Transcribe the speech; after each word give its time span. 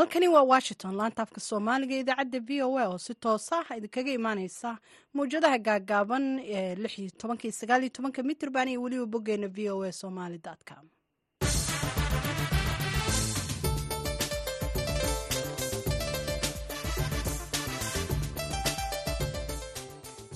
halkani 0.00 0.28
waa 0.28 0.42
washington 0.42 0.94
laanta 0.98 1.22
afka 1.24 1.40
soomaaliga 1.48 1.96
idaacadda 2.02 2.38
v 2.48 2.62
o 2.66 2.70
a 2.78 2.84
oo 2.90 2.98
si 3.06 3.12
toosa 3.24 3.56
idinkaga 3.78 4.12
imaaneysa 4.18 4.70
mawjadaha 5.16 5.58
gaagaaban 5.66 6.24
ee 6.58 6.74
lix 6.82 6.92
iyo 7.00 7.10
tobanka 7.20 7.42
iyo 7.46 7.52
sagaal 7.60 7.80
iyo 7.84 7.92
tobanka 7.96 8.20
mitrban 8.28 8.68
iyo 8.68 8.82
weliba 8.82 9.06
boggeena 9.12 9.48
v 9.56 9.58
o 9.74 9.82
a 9.88 9.92
somali 10.00 10.38
com. 10.68 10.84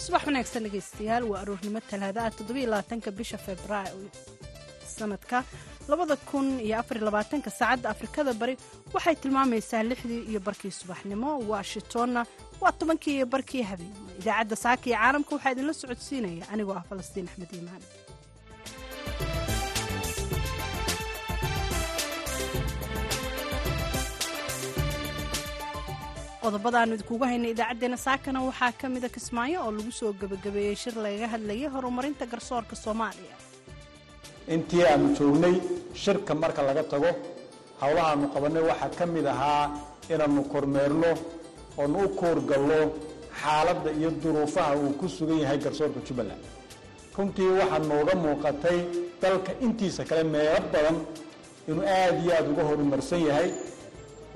Subax 0.04 0.22
wanaagsan 0.28 0.64
dhegeystayaal 0.66 1.24
waa 1.30 1.40
aroornimo 1.44 1.80
talaada 1.90 2.20
ah 2.26 2.30
toddobiyo 2.38 2.66
labaatanka 2.72 3.10
bisha 3.18 3.38
februaayo 3.46 4.08
sanadka 4.98 5.38
saacadda 7.58 7.88
afrikada 7.94 8.32
bari 8.40 8.54
waxay 8.94 9.14
tilmaamaysaa 9.22 9.82
lixdii 9.90 10.22
iyo 10.30 10.40
barkii 10.46 10.72
subaxnimo. 10.80 11.30
Washingtonna 11.50 12.20
waa 12.62 12.72
tobankii 12.80 13.14
iyo 13.18 13.26
barkii 13.34 13.62
habeenimo 13.70 14.08
idaacadda 14.20 14.56
saaka 14.64 14.84
iyo 14.88 14.96
caalamka 14.98 15.30
waxaa 15.36 15.52
idinla 15.54 15.72
socodsiinaya. 15.80 16.44
Anigoo 16.52 16.76
ah 16.80 16.84
falastiin 16.90 17.26
axmed 17.30 17.50
iimaan. 17.56 17.82
Qodobada 26.44 26.78
aanu 26.80 26.94
idinkugu 26.96 27.24
haynay 27.30 27.52
idaacaddeenna 27.54 27.98
saakana 28.06 28.38
waxaa 28.48 28.72
ka 28.80 28.86
mida 28.94 29.08
kismaayo 29.16 29.58
oo 29.64 29.70
lagu 29.78 29.92
soo 30.00 30.12
gebagabeeyey 30.20 30.76
shir 30.82 30.94
lagaga 31.04 31.28
hadlayay 31.34 31.68
horumarinta 31.74 32.24
garsoorka 32.32 32.74
soomaaliya 32.84 33.36
intii 34.48 34.84
aanu 34.90 35.14
joognay 35.18 35.54
shirka 36.02 36.34
marka 36.42 36.62
laga 36.68 36.82
tago 36.92 37.10
howlahaanu 37.80 38.26
qabannay 38.34 38.62
waxaa 38.70 38.90
ka 38.98 39.04
mid 39.14 39.26
ahaa 39.34 39.64
inaannu 40.12 40.42
kormeerno 40.52 41.10
oonu 41.80 41.98
u 42.04 42.08
koorgallo 42.20 42.80
xaaladda 43.40 43.90
iyo 43.98 44.10
duruufaha 44.22 44.72
uu 44.82 44.92
ku 45.00 45.06
sugan 45.08 45.38
yahay 45.42 45.58
garsoorka 45.64 46.00
jubbaland. 46.06 46.42
Runtii 47.16 47.50
waxaa 47.60 47.78
nooga 47.90 48.14
muuqatay 48.24 48.78
dalka 49.22 49.52
intiisa 49.64 50.02
kale 50.08 50.22
meelo 50.34 50.60
badan 50.72 50.96
inuu 51.68 51.84
aad 51.98 52.16
iyo 52.24 52.32
aad 52.38 52.46
uga 52.52 52.62
horumarsan 52.68 53.20
yahay 53.28 53.48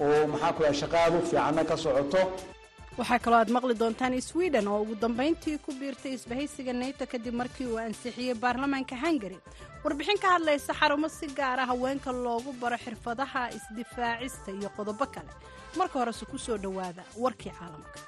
oo 0.05 0.27
maxaa 0.33 0.53
ku 0.57 0.61
yahay 0.65 0.77
shaqaadu 0.83 1.17
fiicanna 1.29 1.63
ka 1.71 1.77
socoto 1.85 2.21
waxaa 2.99 3.19
kaloo 3.25 3.39
aad 3.41 3.51
maqli 3.57 3.75
doontaan 3.81 4.15
sweden 4.31 4.67
oo 4.73 4.79
ugu 4.85 4.95
dambayntii 5.03 5.57
ku 5.65 5.71
biirtay 5.81 6.13
isbahaysiga 6.19 6.73
neyto 6.83 7.05
kadib 7.13 7.35
markii 7.41 7.67
uu 7.73 7.79
ansixiyey 7.87 8.35
baarlamaanka 8.45 8.95
hungari 9.05 9.39
warbixin 9.85 10.19
ka 10.23 10.29
hadlaysa 10.35 10.73
xarumo 10.81 11.09
si 11.19 11.27
gaara 11.39 11.65
haweenka 11.71 12.11
loogu 12.25 12.51
baro 12.63 12.79
xirfadaha 12.85 13.43
isdifaacista 13.59 14.49
iyo 14.59 14.69
qodobo 14.77 15.05
kale. 15.15 15.31
Marka 15.79 15.97
horese 16.01 16.25
ku 16.31 16.39
soo 16.47 16.59
dhowaada 16.65 17.03
warkii 17.25 17.53
caalamka. 17.59 17.99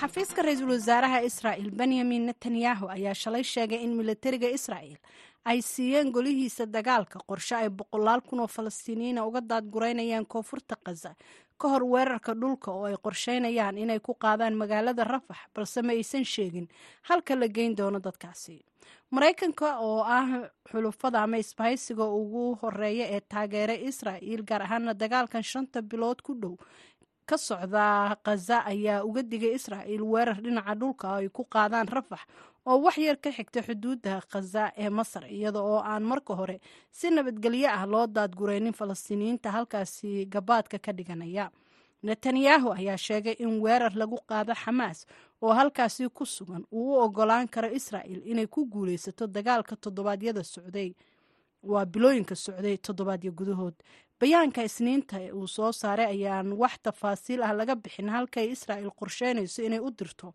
Xafiiska 0.00 0.42
ra'iisul 0.46 0.70
wasaaraha 0.74 1.18
israa'il 1.28 1.70
benyamin 1.80 2.22
netanyahu 2.30 2.84
ayaa 2.96 3.14
shalay 3.22 3.44
sheegay 3.52 3.80
in 3.86 3.92
militariga 4.00 4.48
israa'il 4.58 4.96
ay 5.44 5.62
siiyeen 5.62 6.10
golihiisa 6.12 6.66
dagaalka. 6.66 7.18
Qorshe 7.28 7.54
ay 7.56 7.68
boqolaal 7.68 8.20
kun 8.22 8.40
oo 8.40 8.46
falastiiniyiina 8.46 9.24
uga 9.26 9.40
daadgureynayaan 9.40 10.26
koonfurta 10.26 10.76
khaza 10.84 11.14
ka 11.58 11.68
hor 11.68 11.84
weerarka 11.84 12.34
dhulka 12.34 12.70
oo 12.72 12.84
ay 12.90 12.96
qorsheynayaan 13.04 13.78
inay 13.78 14.00
ku 14.00 14.14
qaadaan 14.14 14.54
magaalada 14.54 15.04
rafax 15.04 15.38
balse 15.54 15.82
ma 15.82 15.92
aysan 15.92 16.24
sheegin. 16.24 16.68
Halka 17.08 17.34
la 17.36 17.46
geyn 17.48 17.74
doono 17.76 17.98
dadkaasi. 18.00 18.64
Maraykanka 19.10 19.78
oo 19.78 20.02
ah 20.06 20.48
xulufada 20.70 21.22
ama 21.22 21.38
isbahaysiga 21.38 22.04
ugu 22.04 22.54
horreeya 22.62 23.06
ee 23.16 23.20
taageera 23.20 23.74
israa'il 23.74 24.42
gaar 24.42 24.62
ahaana 24.62 24.94
dagaalkan 24.94 25.42
shanta 25.42 25.82
bilood 25.82 26.22
ku 26.22 26.34
dhow 26.34 26.56
ka 27.26 27.36
socda 27.38 28.16
khaza 28.24 28.64
ayaa 28.66 29.04
uga 29.04 29.22
digay 29.22 29.54
israa'il 29.54 30.02
weerar 30.02 30.40
dhinaca 30.42 30.74
dhulka 30.74 31.06
ay 31.20 31.28
ku 31.28 31.44
qaadaan 31.44 31.86
rafax 31.88 32.20
oo 32.66 32.78
wax 32.84 32.96
yar 32.98 33.16
ka 33.20 33.30
xigta 33.32 33.62
xuduudda 33.62 34.20
khaza 34.30 34.72
ee 34.76 34.90
masar 34.90 35.24
iyada 35.26 35.60
oo 35.60 35.78
aan 35.82 36.02
marka 36.04 36.34
hore 36.34 36.60
si 36.90 37.10
nabadgelyo 37.10 37.68
ah 37.70 37.86
loo 37.86 38.06
daadgureynin 38.06 38.72
falastiiniyiinta 38.72 39.50
halkaasi 39.50 40.26
gabaadka 40.26 40.78
ka 40.78 40.92
dhiganaya. 40.92 41.50
Netanyahu 42.02 42.72
ayaa 42.72 42.96
sheegay 42.98 43.36
in 43.38 43.60
weerar 43.62 43.94
lagu 43.94 44.18
qaado 44.28 44.54
xamaas 44.54 45.06
oo 45.42 45.52
halkaasi 45.52 46.08
ku 46.08 46.26
sugan 46.26 46.64
uu 46.72 46.94
u 46.94 46.98
ogolaan 47.04 47.48
karo 47.48 47.68
israa'il 47.70 48.22
inay 48.26 48.46
ku 48.46 48.66
guulaysato 48.66 49.26
dagaalka 49.26 49.76
toddobaadyada 49.76 50.42
socday. 50.44 50.94
Waa 51.62 51.84
bilooyinka 51.86 52.34
socday 52.34 52.76
toddobaadyo 52.76 53.32
gudahood 53.32 53.74
bayaanka 54.22 54.62
isniinta 54.68 55.18
uu 55.34 55.46
soo 55.50 55.72
saaray 55.72 56.06
ayaan 56.14 56.52
wax 56.62 56.74
tafaasiil 56.86 57.42
ah 57.42 57.52
laga 57.60 57.74
bixin 57.74 58.08
halkay 58.14 58.46
israa'il 58.54 58.90
qorsheynayso 59.00 59.62
inay 59.66 59.80
u 59.82 59.90
dirto 59.90 60.32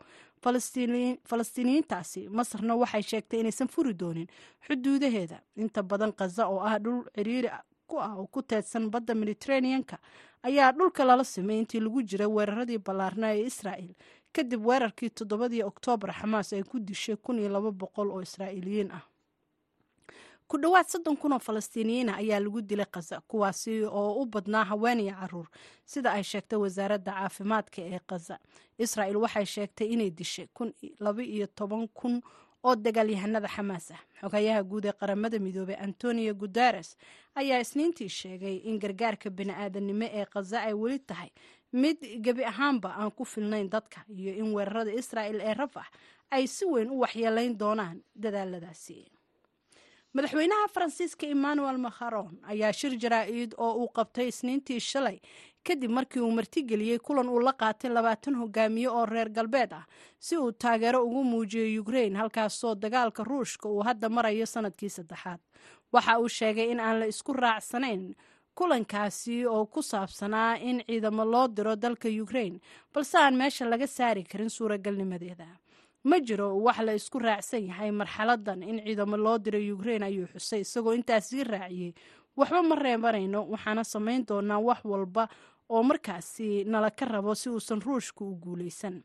falastiiniyiintaasi 1.30 2.22
masarna 2.30 2.76
waxay 2.76 3.02
sheegtay 3.12 3.40
inaysan 3.40 3.68
furi 3.68 3.94
doonin 3.94 4.28
xuduudaheeda. 4.68 5.38
Inta 5.56 5.84
badan 5.84 6.12
khaza 6.20 6.48
oo 6.48 6.60
ah 6.60 6.78
dhul 6.80 7.04
ciriiri 7.16 7.50
ku 7.88 7.96
ah 8.00 8.16
oo 8.20 8.28
ku 8.28 8.42
teedsan 8.42 8.90
badda 8.92 9.16
mediteraneanka 9.16 9.98
ayaa 10.44 10.72
dhulka 10.72 11.06
lala 11.06 11.24
simay 11.24 11.58
intii 11.60 11.80
lagu 11.80 12.02
jiray 12.04 12.28
weeraradii 12.28 12.78
ballaarna 12.78 13.28
ee 13.36 13.46
israa'il 13.52 13.94
kadib 14.34 14.66
weerarkii 14.68 15.10
toddobadii 15.10 15.64
oktoobar 15.64 16.12
xamaas 16.20 16.54
ay 16.54 16.64
ku 16.64 16.80
dishay 16.80 17.16
kun 17.16 17.40
iyo 17.40 17.50
laba 17.50 17.72
boqol 17.72 18.12
oo 18.12 18.22
israa'iiliyiin 18.22 18.92
ah 18.92 19.04
ku 20.48 20.58
dhowaad 20.58 20.88
soddon 20.88 21.18
kun 21.18 21.34
oo 21.34 21.40
falastiiniyiina 21.40 22.16
ayaa 22.22 22.40
lagu 22.40 22.62
dilay 22.62 22.86
khaza 22.94 23.22
kuwaasi 23.28 23.84
oo 23.84 24.22
u 24.22 24.26
badnaa 24.26 24.64
haween 24.64 25.00
iyo 25.00 25.16
carruur. 25.20 25.48
Sida 25.86 26.12
ay 26.12 26.24
sheegtay 26.24 26.60
wasaaradda 26.60 27.12
caafimaadka 27.12 27.82
ee 27.82 28.00
khaza 28.10 28.40
israa'il 28.80 29.18
waxay 29.18 29.46
sheegtay 29.46 29.88
inay 29.94 30.10
dishay 30.10 30.48
laba 31.00 31.24
iyo 31.24 31.48
toban 31.48 31.88
kun 31.88 32.22
oo 32.64 32.76
dagaalyahanada 32.76 33.48
xamaas 33.48 33.92
ah. 33.92 34.00
Xogayaha 34.22 34.64
guud 34.64 34.86
ee 34.86 34.92
qaramada 35.00 35.40
midoobey 35.40 35.76
antonio 35.76 36.34
guteres 36.34 36.98
ayaa 37.36 37.60
isniintii 37.60 38.10
sheegay 38.10 38.56
in 38.70 38.80
gargaarka 38.80 39.30
bini-aadanimo 39.30 40.06
ee 40.20 40.26
khaza 40.26 40.62
ay 40.64 40.74
weli 40.74 41.00
tahay 41.00 41.30
mid 41.74 41.98
gebi 42.24 42.44
ahaanba 42.46 42.96
aan 42.96 43.12
ku 43.12 43.26
filnayn 43.26 43.70
dadka 43.70 44.00
iyo 44.16 44.32
in 44.34 44.54
weerarada 44.56 44.92
israa'il 44.92 45.42
ee 45.42 45.54
rafax 45.54 45.88
ay 46.32 46.48
si 46.48 46.66
weyn 46.66 46.90
u 46.90 47.00
waxyeelayn 47.04 47.58
doonaan 47.58 48.00
dadaaladaasi 48.16 49.06
madaxweynaha 50.18 50.68
faransiiska 50.74 51.26
emmanuel 51.36 51.78
macron 51.86 52.30
ayaa 52.52 52.74
shir 52.80 52.94
jaraa-id 53.04 53.52
oo 53.58 53.74
uu 53.82 53.90
qabtay 53.98 54.28
isniintii 54.32 54.80
shalay 54.80 55.18
kadib 55.68 55.92
markii 55.98 56.22
uu 56.26 56.32
martigeliyey 56.38 57.00
kulan 57.08 57.30
uu 57.30 57.40
la 57.48 57.54
qaatay 57.62 57.92
labaatan 57.94 58.36
hogaamiye 58.42 58.90
oo 58.90 59.06
reer 59.06 59.30
galbeed 59.30 59.72
ah 59.80 59.84
si 60.20 60.38
uu 60.38 60.52
taageero 60.52 61.04
ugu 61.06 61.24
muujiyo 61.24 61.82
ukrain 61.82 62.16
halkaasoo 62.16 62.76
dagaalka 62.76 63.24
ruushka 63.24 63.70
uu 63.70 63.84
hadda 63.88 64.10
marayo 64.10 64.46
sannadkii 64.46 64.90
saddexaad. 64.90 65.40
Waxa 65.94 66.20
uu 66.20 66.30
sheegay 66.30 66.72
in 66.72 66.80
aan 66.80 67.00
la 67.00 67.06
isku 67.06 67.34
raacsanayn 67.34 68.16
kulankaasi 68.58 69.46
oo 69.46 69.66
ku 69.66 69.82
saabsanaa 69.82 70.56
in 70.70 70.82
ciidamo 70.88 71.26
loo 71.26 71.48
diro 71.48 71.76
dalka 71.76 72.10
ukrain 72.24 72.60
balse 72.94 73.18
aan 73.18 73.36
meesha 73.38 73.66
laga 73.70 73.88
saari 73.88 74.24
karin 74.24 74.50
suuragalnimadeeda 74.50 75.48
ma 76.04 76.20
jiro 76.20 76.58
wax 76.62 76.80
la 76.80 76.94
isku 76.94 77.20
raacsan 77.20 77.66
yahay 77.68 77.92
marxaladan 77.92 78.64
in 78.64 78.80
ciidamo 78.86 79.18
loo 79.18 79.38
diray 79.38 79.72
ukrain 79.72 80.04
ayuu 80.04 80.28
xusay 80.28 80.62
isagoo 80.62 80.94
intaas 80.94 81.32
raaciyey 81.44 81.94
waxba 82.38 82.64
ma 82.64 82.76
reebanayno 82.76 83.48
waxaana 83.50 83.84
samayn 83.84 84.26
doonaa 84.26 84.60
wax 84.60 84.80
walba 84.86 85.28
oo 85.70 85.84
markaasi 85.84 86.64
nala 86.64 86.90
ka 86.92 87.06
rabo 87.06 87.36
si 87.36 87.50
uusan 87.50 87.82
ruushka 87.82 88.24
u 88.26 88.36
guulaysan. 88.36 89.04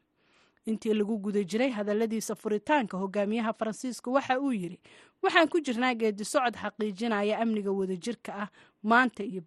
Intii 0.67 0.95
lagu 0.95 1.19
guda 1.19 1.43
jiray 1.43 1.71
hadaladiisa 1.71 2.35
furitaanka 2.35 2.97
hogaamiyaha 2.99 3.53
faransiiska 3.53 4.11
waxa 4.11 4.39
uu 4.41 4.53
yidhi 4.53 4.79
waxaan 5.23 5.49
ku 5.49 5.59
jirnaa 5.61 5.95
geedi 5.95 6.25
socod 6.25 6.55
xaqiijinaya 6.55 7.39
amniga 7.43 7.73
wadajirka 7.73 8.33
ah 8.35 8.49
maanta 8.83 9.25
iyo 9.25 9.43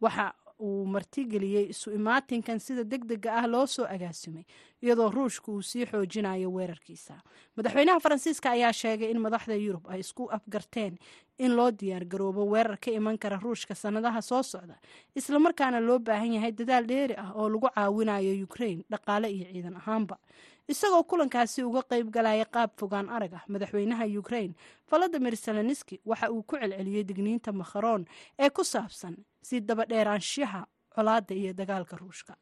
waxa 0.00 0.34
uu 0.66 0.86
martigeliyey 0.94 1.66
isu 1.74 1.90
imaatinkan 1.98 2.58
sida 2.66 2.84
deg 2.92 3.02
dega 3.10 3.30
ah 3.40 3.46
loo 3.52 3.66
soo 3.66 3.86
agaasimay 3.94 4.44
iyadoo 4.82 5.10
ruushka 5.10 5.52
uu 5.52 5.62
sii 5.62 5.86
xoojinayo 5.90 6.48
weerarkiisa. 6.56 7.14
Madaxweynaha 7.56 8.00
faransiiska 8.04 8.50
ayaa 8.56 8.72
sheegay 8.72 9.10
in 9.10 9.20
madaxda 9.24 9.54
yurub 9.64 9.84
ay 9.92 10.00
isku 10.00 10.28
afgarteen 10.36 10.98
in 11.38 11.52
loo 11.56 11.70
diyaar 11.70 12.04
garoobo 12.12 12.44
weerar 12.52 12.78
ka 12.84 12.90
iman 12.90 13.18
kara 13.18 13.36
ruushka 13.42 13.74
sannadaha 13.74 14.22
soo 14.22 14.42
socda 14.42 14.76
islamarkaana 15.18 15.80
loo 15.80 15.98
baahan 15.98 16.32
yahay 16.38 16.52
dadaal 16.52 16.86
dheeri 16.86 17.14
ah 17.18 17.30
oo 17.34 17.48
lagu 17.48 17.68
caawinayo 17.74 18.32
ukrain 18.44 18.84
dhaqaale 18.90 19.28
iyo 19.36 19.46
ciidan 19.52 19.76
ahaanba 19.76 20.16
isagoo 20.68 21.02
kulankaasi 21.10 21.62
uga 21.64 21.82
qayb 21.90 22.10
galaya 22.10 22.44
qaab 22.54 22.70
fogaan 22.80 23.08
arag 23.16 23.32
ah 23.38 23.44
madaxweynaha 23.52 24.04
ukrain 24.22 24.52
valadimir 24.90 25.36
selenski 25.36 26.00
waxa 26.10 26.30
uu 26.34 26.42
ku 26.42 26.54
celceliyey 26.60 27.04
digniinta 27.08 27.52
makharoon 27.52 28.02
ee 28.38 28.50
ku 28.50 28.62
saabsan 28.64 29.14
si 29.42 29.60
daba 29.60 29.66
dabadheeraanshaha 29.84 30.60
colaadda 30.94 31.34
iyo 31.34 31.52
dagaalka 31.52 31.96
ruushka. 31.96 32.34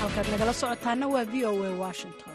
Halkaad 0.00 0.28
nagala 0.32 0.52
socotaana 0.60 1.06
waa 1.12 1.24
v 1.32 1.34
o 1.46 1.52
a 1.64 1.70
washington 1.84 2.31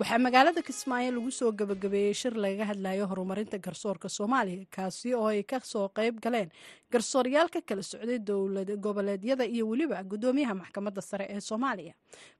waxaa 0.00 0.18
magaalada 0.26 0.62
kismaayo 0.68 1.10
lagu 1.16 1.30
soo 1.38 1.50
gebagabeeyey 1.58 2.14
shir 2.20 2.34
lagaga 2.44 2.64
hadlayo 2.70 3.04
horumarinta 3.10 3.58
garsoorka 3.66 4.08
soomaaliya 4.16 4.64
kaasi 4.76 5.08
oo 5.14 5.26
ay 5.32 5.42
ka 5.50 5.58
soo 5.72 5.86
qayb 5.98 6.16
galeen 6.24 6.48
garsooryaal 6.92 7.48
ka 7.54 7.60
kala 7.68 7.82
socday 7.90 8.18
dowlad 8.18 8.70
goboleedyada 8.84 9.44
iyo 9.54 9.64
weliba 9.70 10.02
gudoomiyaha 10.10 10.54
maxkamadda 10.62 11.02
sare 11.10 11.26
ee 11.34 11.40
soomaaliya. 11.48 11.92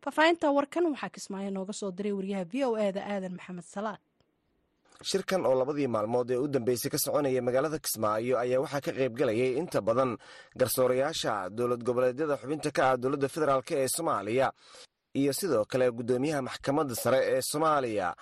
Faahfaahinta 0.03 0.47
warkan 0.57 0.85
waxaa 0.93 1.11
kismaayo 1.17 1.51
nooga 1.57 1.73
soo 1.81 1.91
diray 1.93 2.13
wariyaha 2.19 2.45
v 2.53 2.55
o 2.65 2.77
eda 2.89 3.01
aadan 3.13 3.35
maxamed 3.37 3.65
salaad. 3.75 4.01
Shirkan 5.11 5.45
oo 5.49 5.55
labadii 5.61 5.89
maalmood 5.89 6.31
ee 6.31 6.37
u 6.45 6.49
dambeysay 6.49 6.91
ka 6.95 6.99
soconaya 7.05 7.43
magaalada 7.45 7.79
kismaayo 7.85 8.35
ayaa 8.45 8.61
waxaa 8.65 8.81
ka 8.87 8.93
qayb 8.99 9.13
galayay 9.21 9.53
inta 9.61 9.81
badan 9.89 10.17
garsoorayaasha 10.61 11.33
dowlad 11.59 11.83
goboleedyada 11.89 12.37
xubinta 12.41 12.71
ka 12.77 12.83
ah 12.91 12.97
dowladda 13.03 13.29
federaalk 13.35 13.69
ee 13.77 13.89
soomaaliya 13.97 14.49
iyo 15.15 15.33
sidoo 15.33 15.65
kale 15.65 15.91
guddoomiyaha 15.91 16.43
maxkamadda 16.43 16.95
sare 16.95 17.19
ee 17.33 17.41
soomaaliya. 17.43 18.15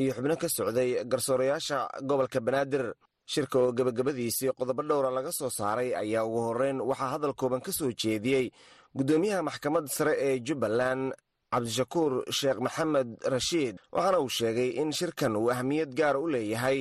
Iyo 0.00 0.12
xubno 0.16 0.36
ka 0.36 0.48
socday 0.48 1.04
garsoorayaasha 1.04 1.78
gobolka 2.08 2.40
banaadir 2.40 2.84
shirka 3.32 3.58
oo 3.58 3.72
gebagabadiisii 3.72 4.50
qodobo 4.58 4.82
dhowra 4.82 5.10
laga 5.10 5.32
soo 5.32 5.50
saaray 5.50 5.94
ayaa 5.94 6.24
ugu 6.24 6.40
horreyn 6.46 6.80
waxaa 6.80 7.10
hadal 7.14 7.34
kooban 7.34 7.60
ka 7.60 7.72
soo 7.72 7.90
jeediyey 7.92 8.50
guddoomiyaha 8.96 9.42
maxkamadda 9.48 9.88
sare 9.96 10.12
ee 10.26 10.38
jubbaland 10.46 11.12
cabdishakuur 11.52 12.12
sheekh 12.38 12.58
maxamed 12.66 13.10
rashiid 13.34 13.76
waxaana 13.92 14.18
uu 14.20 14.28
sheegay 14.38 14.70
in 14.80 14.92
shirkan 14.92 15.36
uu 15.36 15.50
ahmiyad 15.54 15.90
gaara 15.98 16.18
u 16.18 16.26
leeyahay 16.34 16.78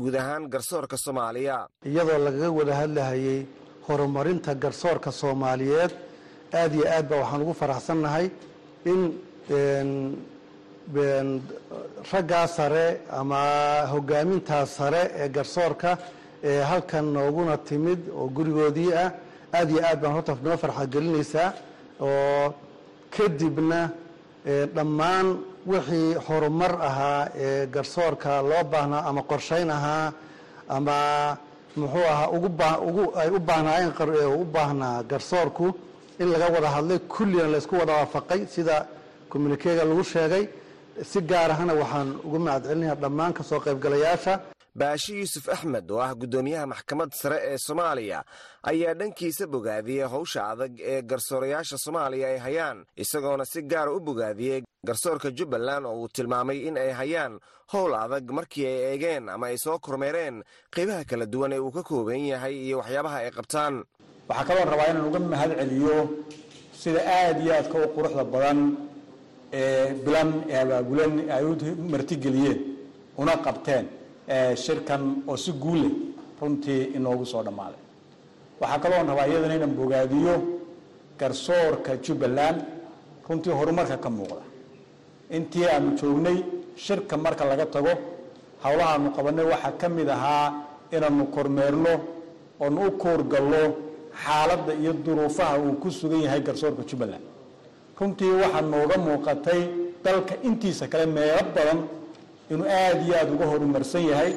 guud 0.00 0.14
ahaan 0.16 0.48
garsoorka 0.52 0.96
soomaaliya. 1.04 1.56
Iyadoo 1.84 2.18
lagaga 2.26 2.50
wada 2.58 2.74
hadlahayay 2.80 3.40
horumarinta 3.86 4.54
garsoorka 4.54 5.10
soomaaliyeed 5.20 5.92
aad 6.60 6.72
iyo 6.74 6.84
aad 6.96 7.06
ba 7.10 7.16
waxaan 7.22 7.42
ugu 7.44 7.54
faraxsannahay 7.60 8.26
in 8.92 9.00
raggaa 12.12 12.46
sare 12.56 13.00
ama 13.10 13.40
hogaamintaa 13.92 14.66
sare 14.66 15.02
ee 15.20 15.28
garsoorka 15.28 15.98
ee 16.44 16.60
halkan 16.62 17.04
nooguna 17.16 17.56
timid 17.68 18.00
oo 18.18 18.28
gurigoodii 18.36 18.92
ah 19.04 19.10
aad 19.58 19.70
iyo 19.70 19.80
aad 19.88 19.98
baan 20.02 20.12
horta 20.16 20.36
noo 20.44 20.56
farxa 20.62 20.86
gelinaysaa 20.92 21.52
oo 22.00 22.54
kadibna 23.16 23.80
dhammaan 24.74 25.26
wixii 25.70 26.14
horumar 26.26 26.72
ahaa 26.88 27.28
ee 27.46 27.66
garsoorka 27.74 28.42
loo 28.50 28.62
baahnaa 28.72 29.02
ama 29.08 29.22
qorshayn 29.30 29.70
ahaa 29.70 30.12
ama 30.76 30.96
muxuu 31.80 32.06
ahaa 32.12 32.28
ay 33.20 33.28
u 33.36 33.38
baahnaayeen 33.48 33.92
u 34.42 34.44
baahnaa 34.54 35.02
garsoorku 35.10 35.66
in 36.20 36.28
laga 36.32 36.48
wada 36.54 36.68
hadlay 36.76 36.98
kullina 37.14 37.46
laysku 37.54 37.74
wada 37.80 37.92
waafaqay 38.00 38.46
sida 38.54 38.86
communikega 39.30 39.84
lagu 39.84 40.04
sheegay. 40.04 40.44
Si 41.10 41.20
gaar 41.20 41.50
ahana 41.50 41.74
waxaan 41.74 42.08
ugu 42.26 42.38
mahad 42.38 42.62
celinaya 42.68 42.94
dhammaan 43.02 43.32
ka 43.34 43.42
soo 43.42 43.60
qaybgalayaasha. 43.60 44.34
Baashi 44.76 45.12
yuusuf 45.20 45.48
axmed 45.48 45.90
oo 45.90 46.00
ah 46.00 46.12
guddoomiyaha 46.14 46.66
maxkamadda 46.72 47.16
sare 47.16 47.38
ee 47.50 47.58
soomaaliya 47.58 48.18
ayaa 48.70 48.94
dhankiisa 48.94 49.46
bogaadiyey 49.46 50.04
howsha 50.14 50.40
adag 50.52 50.72
ee 50.80 51.00
garsoorayaasha 51.02 51.76
soomaaliya 51.84 52.26
ay 52.28 52.38
hayaan 52.38 52.78
isagoona 52.96 53.44
si 53.44 53.62
gaara 53.62 53.92
u 53.96 54.00
bogaadiyey 54.00 54.60
garsoorka 54.86 55.30
jubbaland 55.30 55.86
oo 55.86 55.96
uu 56.02 56.08
tilmaamay 56.08 56.58
in 56.68 56.76
ay 56.76 56.92
hayaan 56.92 57.40
howl 57.72 57.94
adag 57.94 58.28
markii 58.30 58.66
ay 58.66 58.78
eegeen 58.92 59.28
ama 59.28 59.46
ay 59.48 59.56
soo 59.64 59.78
kormeereen 59.78 60.44
qaybaha 60.74 61.04
kala 61.08 61.26
duwan 61.26 61.52
ee 61.52 61.58
uu 61.58 61.72
ka 61.72 61.82
kooban 61.82 62.20
yahay 62.32 62.54
iyo 62.66 62.76
waxyaabaha 62.84 63.16
ay 63.24 63.30
qabtaan 63.30 63.74
waxaa 64.28 64.44
kaloo 64.48 64.64
rabaa 64.72 64.88
inaan 64.90 65.06
uga 65.10 65.18
mahad 65.32 65.50
celiyo 65.60 65.96
sida 66.80 67.00
aada 67.18 67.40
iyo 67.44 67.52
aadka 67.58 67.76
u 67.84 67.88
quruxda 67.94 68.24
badan 68.34 68.58
ee 69.58 69.86
bilan 70.04 70.28
ee 70.52 70.58
abaabulan 70.64 71.12
ay 71.36 71.44
u 71.50 71.52
martigeliyeen 71.92 72.58
una 73.20 73.34
qabteen 73.46 73.84
shirkan 74.64 75.02
oo 75.30 75.36
si 75.44 75.50
guulleh 75.62 75.92
runtii 76.40 76.82
inoogu 76.96 77.24
soo 77.32 77.42
dhammaaday. 77.46 77.80
Waxaa 78.60 78.78
kaloon 78.82 79.06
rabaa 79.10 79.26
iyadana 79.30 79.54
inaan 79.58 79.74
bogaadiyo 79.80 80.34
garsoorka 81.20 81.92
jubbaland 82.04 82.58
runtii 83.28 83.52
horumarka 83.58 83.96
ka 84.04 84.10
muuqda. 84.16 84.42
Intii 85.36 85.66
aanu 85.74 85.88
joognay 86.00 86.38
shirka 86.84 87.14
marka 87.24 87.44
laga 87.50 87.66
tago 87.74 87.92
howlahaanu 88.64 89.08
qabanay 89.16 89.46
waxaa 89.52 89.72
ka 89.80 89.86
mid 89.96 90.08
ahaa 90.16 90.46
inaanu 90.94 91.24
kormeerno 91.34 91.92
oonu 92.62 92.78
u 92.86 92.90
koorgallo 93.02 93.62
xaaladda 94.24 94.72
iyo 94.82 94.92
duruufaha 95.04 95.58
uu 95.58 95.72
ku 95.82 95.88
sugan 95.90 96.20
yahay 96.26 96.40
garsoorka 96.46 96.82
jubbaland. 96.90 97.24
Runtii 97.98 98.32
waxaa 98.42 98.60
nooga 98.72 98.96
muuqatay 99.06 99.60
dalka 100.04 100.34
intiisa 100.48 100.84
kale 100.92 101.06
meelo 101.06 101.42
badan 101.54 101.80
inuu 102.50 102.66
aada 102.68 103.00
iyo 103.06 103.14
aada 103.18 103.32
uga 103.36 103.46
horumarsan 103.52 104.04
yahay 104.10 104.32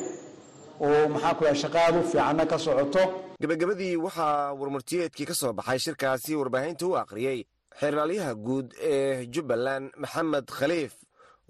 oo 0.86 1.08
maxaa 1.14 1.34
ku 1.38 1.44
yahay 1.46 1.60
shaqaadu 1.64 2.00
fiicanna 2.12 2.46
ka 2.52 2.58
socoto. 2.66 3.02
Gebagabadii 3.42 3.96
waxaa 4.06 4.54
warmurtiyeedkii 4.60 5.26
ka 5.30 5.34
soo 5.34 5.54
baxay 5.54 5.80
shirkaasi 5.86 6.36
warbaahinta 6.36 6.86
u 6.88 6.96
akhriyey 7.02 7.40
xeerlaalyaha 7.80 8.34
guud 8.46 8.68
ee 8.92 9.26
jubbaland 9.34 9.92
maxamed 10.02 10.46
khaliif 10.58 10.94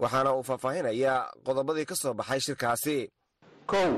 waxaana 0.02 0.30
uu 0.36 0.42
faahfaahinayaa 0.48 1.18
qodobadii 1.46 1.86
ka 1.90 1.94
soo 2.02 2.14
baxay 2.14 2.40
shirkaasi. 2.46 2.96
Kow 3.70 3.88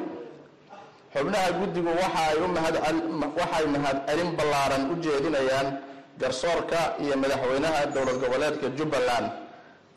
xubnaha 1.15 1.49
guddigu 1.61 1.91
waxay 2.03 3.67
mahadcelin 3.75 4.31
ballaaran 4.39 4.83
u 4.93 4.95
jeedinayaan 5.05 5.69
garsoorka 6.21 6.81
iyo 7.05 7.15
madaxweynaha 7.23 7.81
dowlad 7.95 8.17
goboleedka 8.23 8.67
jubbaland. 8.79 9.29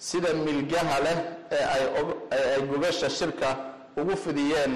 Sida 0.08 0.30
milgaha 0.46 0.98
leh 1.06 1.18
ee 1.52 1.64
ay 2.56 2.62
gogasha 2.72 3.10
shirka 3.10 3.50
ugu 4.00 4.16
fidiyeen 4.24 4.74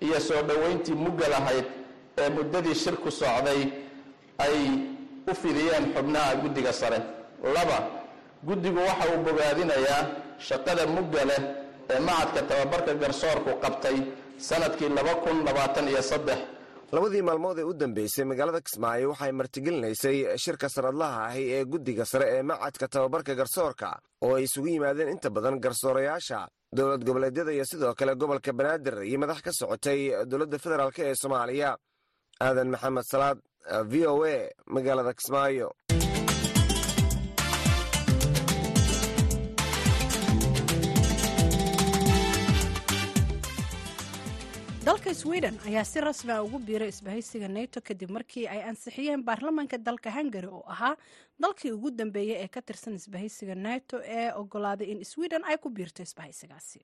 iyo 0.00 0.18
soo 0.28 0.42
dhoweyntii 0.48 0.94
mugga 1.04 1.26
lahayd 1.34 1.66
ee 2.18 2.28
muddadii 2.36 2.74
shirku 2.74 3.10
socday 3.10 3.60
ay 4.38 4.56
u 5.30 5.34
fidiyeen 5.42 5.84
xubnaha 5.94 6.34
guddiga 6.42 6.72
sare. 6.72 6.98
Laba 7.54 7.78
guddigu 8.48 8.78
waxa 8.88 9.04
uu 9.12 9.20
bogaadinayaa 9.26 10.02
shaqada 10.48 10.86
mugga 10.86 11.22
leh 11.30 11.40
ee 11.92 12.00
macadka 12.08 12.40
tababarka 12.48 12.92
garsoorku 13.02 13.50
qabtay 13.64 13.96
sannadkii 14.48 14.88
labadii 16.92 17.22
maalmood 17.28 17.58
ee 17.58 17.64
u 17.64 17.72
dambeysay 17.74 18.24
magaalada 18.30 18.60
kismaayo 18.60 19.08
waxay 19.12 19.32
martigelinaysay 19.40 20.16
shirka 20.44 20.68
sanadlaha 20.68 21.18
ahi 21.28 21.44
ee 21.56 21.64
guddiga 21.72 22.04
sare 22.04 22.26
ee 22.36 22.42
macadka 22.42 22.86
tababarka 22.94 23.34
garsoorka 23.40 23.88
oo 24.26 24.34
ay 24.36 24.44
isugu 24.44 24.68
yimaadeen 24.74 25.08
inta 25.14 25.30
badan 25.30 25.56
garsoorayaasha. 25.64 26.40
Dowlad 26.76 27.04
goboleedyada 27.04 27.52
iyo 27.52 27.64
sidoo 27.64 27.94
kale 27.94 28.14
gobolka 28.14 28.52
banaadir 28.52 28.96
iyo 29.08 29.18
madax 29.22 29.40
ka 29.46 29.52
socotay 29.52 30.00
dowladda 30.30 30.58
federaalk 30.58 30.98
ee 30.98 31.14
soomaaliya. 31.22 31.70
Aadan 32.40 32.68
maxamed 32.74 33.04
salaad 33.12 33.38
v 33.90 34.06
o 34.12 34.24
a 34.24 34.36
magaalada 34.66 35.12
kismaayo 35.18 35.68
dalka 44.86 45.14
sweden 45.14 45.54
ayaa 45.66 45.84
si 45.90 46.00
rasmi 46.00 46.32
a 46.32 46.42
ugu 46.44 46.58
biiray 46.66 46.88
isbahaysiga 46.94 47.48
nato 47.56 47.80
kadib 47.88 48.10
markii 48.16 48.46
ay 48.54 48.60
ansixiyeen 48.70 49.22
baarlamaanka 49.28 49.78
dalka 49.88 50.10
hungari 50.16 50.46
oo 50.56 50.64
ahaa 50.74 50.96
dalkii 51.42 51.70
ugu 51.76 51.90
dambeeyey 51.90 52.36
ee 52.44 52.48
ka 52.48 52.60
tirsan 52.62 52.94
isbahaysiga 53.00 53.54
nato 53.54 53.96
ee 54.16 54.32
ogolaaday 54.40 54.88
in 54.94 55.04
sweden 55.04 55.44
ay 55.44 55.56
ku 55.56 55.70
biirto 55.70 56.02
isbahaysigaasi. 56.02 56.80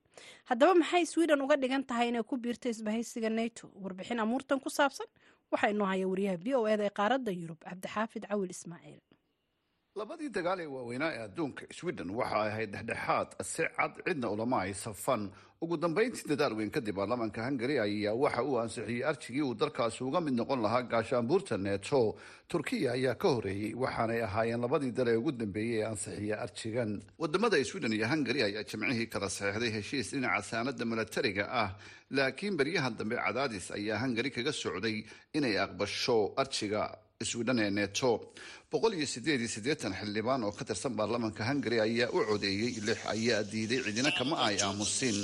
Haddaba 0.49 0.73
maxay 0.81 1.05
sweden 1.05 1.41
uga 1.41 1.55
dhigan 1.57 1.83
tahay 1.83 2.07
inay 2.09 2.23
ku 2.23 2.37
biirto 2.37 2.69
isbahaysiga 2.69 3.29
nato? 3.29 3.67
Warbixin 3.83 4.19
amuurtan 4.19 4.59
ku 4.59 4.69
saabsan. 4.69 5.07
Waxaa 5.51 5.69
inoo 5.75 5.85
haya 5.91 6.07
wariyaha 6.07 6.37
v 6.43 6.55
o 6.55 6.67
eda 6.67 6.83
ee 6.87 6.89
qaaradda 6.99 7.31
yurub 7.31 7.59
cabdixaafid 7.67 8.23
cawil 8.31 8.49
ismaaciil 8.55 9.01
labadii 9.95 10.29
dagaal 10.29 10.59
ee 10.59 10.65
waaweynaa 10.65 11.11
ee 11.13 11.21
adduunka 11.27 11.65
sweden 11.73 12.09
waxa 12.09 12.41
ay 12.41 12.49
ahayd 12.51 12.71
dhexdhexaad 12.73 13.29
si 13.43 13.63
cad 13.77 13.93
cidna 14.05 14.29
ulama 14.29 14.61
ay 14.61 14.73
safan. 14.73 15.31
Ugu 15.61 15.77
dambayntii 15.77 16.27
dadaal 16.29 16.53
weyn 16.55 16.69
kadib 16.71 16.95
baarlamaanka 16.95 17.43
hungari 17.47 17.79
ayaa 17.79 18.13
waxa 18.13 18.43
uu 18.43 18.59
ansixiyey 18.61 19.03
arjigii 19.03 19.41
uu 19.41 19.55
dalkaasi 19.55 20.03
uga 20.03 20.21
mid 20.21 20.33
noqon 20.33 20.61
lahaa 20.61 20.81
gaashaanbuurta 20.83 21.57
neto 21.57 22.15
turkiya 22.47 22.91
ayaa 22.93 23.15
ka 23.15 23.27
horeeyey 23.35 23.73
waxaanay 23.75 24.21
ahaayeen 24.23 24.61
labadii 24.61 24.91
dal 24.91 25.07
ee 25.07 25.15
ugu 25.17 25.31
dambeeyey 25.31 25.81
ee 25.81 25.85
ansixiya 25.91 26.39
arjigan 26.45 27.01
waddamada 27.19 27.63
sweden 27.65 27.93
iyo 27.93 28.07
hungari 28.07 28.43
ayaa 28.43 28.63
jimcihii 28.63 29.07
kala 29.07 29.29
saxeixday 29.29 29.71
heshiis 29.77 30.11
dhinaca 30.13 30.41
saanada 30.51 30.85
milatariga 30.85 31.45
ah 31.63 31.69
laakiin 32.11 32.55
beryahan 32.61 32.95
dambe 32.97 33.15
cadaadis 33.25 33.71
ayaa 33.71 33.99
hungari 34.05 34.31
kaga 34.31 34.53
socday 34.63 35.03
inay 35.33 35.57
aqbasho 35.65 36.17
arjiga 36.37 36.83
sweden 37.25 37.57
ee 37.59 37.69
neto 37.75 38.31
boqol 38.71 38.93
iyo 38.95 39.05
sideed 39.07 39.39
iyo 39.43 39.49
siddeetan 39.51 39.91
xildhibaan 39.93 40.43
oo 40.47 40.51
ka 40.55 40.63
tirsan 40.65 40.95
baarlamaanka 40.95 41.43
hungari 41.49 41.79
ayaa 41.83 42.09
u 42.15 42.19
codeeyey 42.29 42.79
lix 42.87 42.99
ayaa 43.13 43.43
diiday 43.43 43.83
cidina 43.83 44.11
kama 44.15 44.35
ay 44.47 44.55
aamusin. 44.63 45.17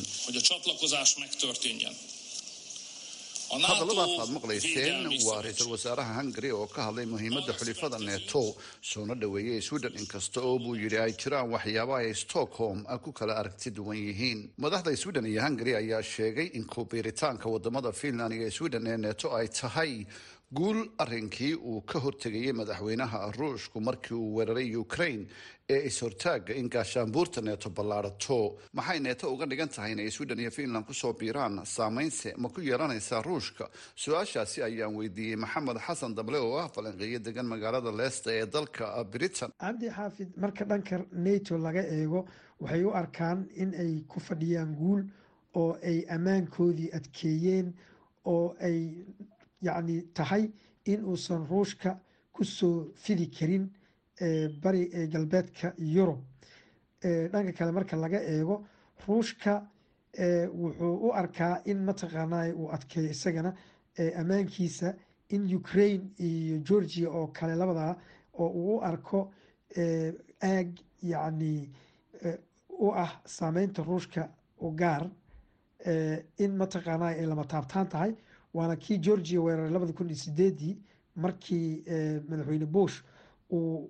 Hadalladaas 3.70 4.20
aad 4.20 4.32
maqlayseen 4.36 5.08
waa 5.28 5.40
ra'iisul 5.46 5.72
wasaaraha 5.72 6.14
hungari 6.20 6.52
oo 6.52 6.68
ka 6.68 6.84
hadlay 6.88 7.06
muhiimadda 7.06 7.54
xulifada 7.60 7.98
neto 8.00 8.44
soona 8.82 9.16
dhoweeyey 9.16 9.62
sweden 9.62 9.94
inkasta 10.02 10.42
oo 10.42 10.60
buu 10.60 10.75
yidhi 10.75 10.98
ay 11.00 11.14
jiraan 11.22 11.48
waxyaaba 11.56 11.98
ay 12.04 12.14
stockholm 12.14 12.84
ku 13.04 13.12
kala 13.14 13.34
aragti 13.40 13.72
duwan 13.72 13.96
yihiin. 13.98 14.40
Madaxda 14.58 14.92
sweden 14.98 15.25
iyo 15.32 15.42
hungari 15.48 15.75
ayaa 15.75 16.04
sheegay 16.04 16.48
in 16.60 16.66
kubiiritaanka 16.66 17.48
waddamada 17.50 17.92
finland 17.92 18.34
iyo 18.34 18.52
sweden 18.52 18.88
ee 18.88 18.98
neto 18.98 19.32
ay 19.38 19.48
tahay 19.48 20.06
guul 20.57 20.79
arrinkii 21.03 21.53
uu 21.55 21.81
ka 21.81 22.00
hortegayay 22.00 22.53
madaxweynaha 22.53 23.31
ruushku 23.38 23.81
markii 23.81 24.15
uu 24.15 24.35
weeraray 24.38 24.75
ukraine 24.75 25.25
ee 25.69 25.79
is-hortaaga 25.88 26.53
in 26.53 26.69
gaashaanbuurta 26.69 27.41
neeto 27.41 27.69
ballaarato. 27.69 28.38
Maxay 28.74 29.00
neeto 29.00 29.33
uga 29.33 29.45
dhigan 29.45 29.69
tahay 29.69 29.91
inay 29.91 30.09
sweden 30.12 30.39
iyo 30.39 30.51
finland 30.51 30.85
ku 30.85 30.93
soo 30.93 31.13
biiraan? 31.13 31.65
Saameynse 31.65 32.33
ma 32.38 32.50
ku 32.50 32.62
yeelanaysaa 32.62 33.21
ruushka? 33.21 33.69
Su'aashaasi 33.95 34.62
ayaan 34.63 34.95
weydiiyey 34.95 35.35
maxamed 35.35 35.77
xasan 35.88 36.13
dable 36.15 36.38
oo 36.38 36.57
ah 36.62 36.69
falanqeeyo 36.69 37.19
degan 37.19 37.45
magaalada 37.50 37.91
leesta 37.91 38.29
ee 38.33 38.45
dalka 38.45 39.03
britain. 39.03 39.50
Cabdi 39.59 39.89
xaafid 39.89 40.29
marka 40.38 40.63
dhanka 40.65 41.05
nato 41.12 41.57
laga 41.57 41.81
eego 41.97 42.25
waxay 42.62 42.83
u 42.83 42.91
arkaan 42.93 43.47
in 43.55 43.74
ay 43.74 44.03
ku 44.07 44.19
fadhiyaan 44.19 44.75
guul 44.77 45.01
oo 45.55 45.71
ay 45.83 46.05
ammaankoodii 46.15 46.91
adkeeyeen 46.93 47.74
oo 48.25 48.55
ay 48.62 48.77
yacni 49.62 50.01
tahay 50.13 50.51
in 50.85 51.03
uusan 51.05 51.47
ruushka 51.47 52.00
ku 52.33 52.43
soo 52.43 52.91
fidi 52.95 53.27
karin 53.29 53.69
bari 54.62 55.07
galbeedka 55.13 55.74
yurub. 55.77 56.19
Dhanka 57.31 57.51
kale 57.57 57.71
marka 57.71 57.95
laga 57.97 58.19
eego 58.21 58.65
ruushka 59.07 59.67
wuxuu 60.62 60.95
u 61.07 61.12
arkaa 61.13 61.62
in 61.65 61.79
mataqaanaa 61.85 62.53
uu 62.55 62.69
adkeeyo 62.75 63.09
isagana 63.09 63.53
ammaankiisa 64.19 64.93
in 65.29 65.55
ukraine 65.55 66.03
iyo 66.19 66.59
georgia 66.67 67.09
oo 67.09 67.27
kale 67.27 67.55
labadaa 67.55 67.95
oo 68.39 68.47
uu 68.50 68.77
u 68.77 68.81
arko 68.81 69.31
aag 70.43 70.69
yacni 71.01 71.69
u 72.79 72.91
ah 72.91 73.12
saameynta 73.25 73.83
ruushka 73.83 74.29
u 74.62 74.71
gaar 74.71 75.09
in 76.38 76.51
mataqaanaa 76.62 77.09
ay 77.19 77.25
lama 77.25 77.43
taabtaan 77.43 77.88
tahay 77.89 78.12
waana 78.55 78.75
kii 78.83 78.97
georgia 79.05 79.41
weeraray 79.45 79.71
labada 79.71 79.93
kun 79.93 80.07
iyo 80.09 80.15
sideedii 80.25 80.74
markii 81.24 81.69
madaxweyne 82.29 82.65
bush 82.65 82.95
uu 83.51 83.89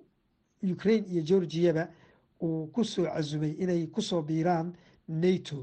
ukraine 0.74 1.06
iyo 1.12 1.22
georgiaba 1.28 1.84
uu 2.42 2.66
ku 2.74 2.84
soo 2.84 3.04
casumay 3.04 3.52
inay 3.62 3.86
ku 3.94 4.00
soo 4.02 4.22
biiraan 4.22 4.68
nato. 5.08 5.58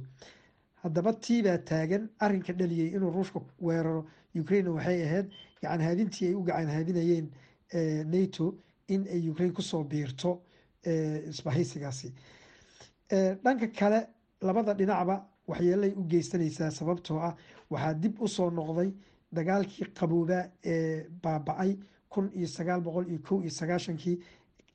Haddaba 0.84 1.14
tiibaa 1.14 1.58
taagan 1.58 2.04
arinka 2.20 2.54
dhaliyey 2.54 2.90
inuu 2.96 3.12
ruushka 3.18 3.40
weeraro 3.68 4.02
ukraine 4.42 4.70
waxay 4.70 5.00
ahayd 5.08 5.28
gacan 5.62 5.82
haadintii 5.88 6.28
ay 6.28 6.34
u 6.40 6.44
gacan 6.48 6.68
haadinayeen 6.76 7.28
nato 8.14 8.46
in 8.88 9.02
ay 9.14 9.30
ukraine 9.30 9.54
ku 9.54 9.62
soo 9.62 9.84
biirto 9.84 10.42
isbahaysigaasi. 11.30 12.14
Dhanka 13.44 13.68
kale 13.80 14.00
labada 14.42 14.74
dhinacba 14.74 15.16
waxyeelay 15.48 15.92
u 16.00 16.04
geysanaysaa 16.12 16.72
sababtoo 16.72 17.20
ah 17.20 17.36
waxaa 17.72 17.94
dib 17.94 18.22
u 18.22 18.28
soo 18.28 18.50
noqday 18.52 18.90
dagaalkii 19.36 19.86
qaboobaa 19.98 20.44
ee 20.64 21.08
baaba-ay 21.24 21.78
kun 22.10 22.30
iyo 22.38 22.48
sagaal 22.48 22.82
boqol 22.82 23.08
iyo 23.10 23.20
kow 23.28 23.40
iyo 23.42 23.50
sagaashankii 23.52 24.18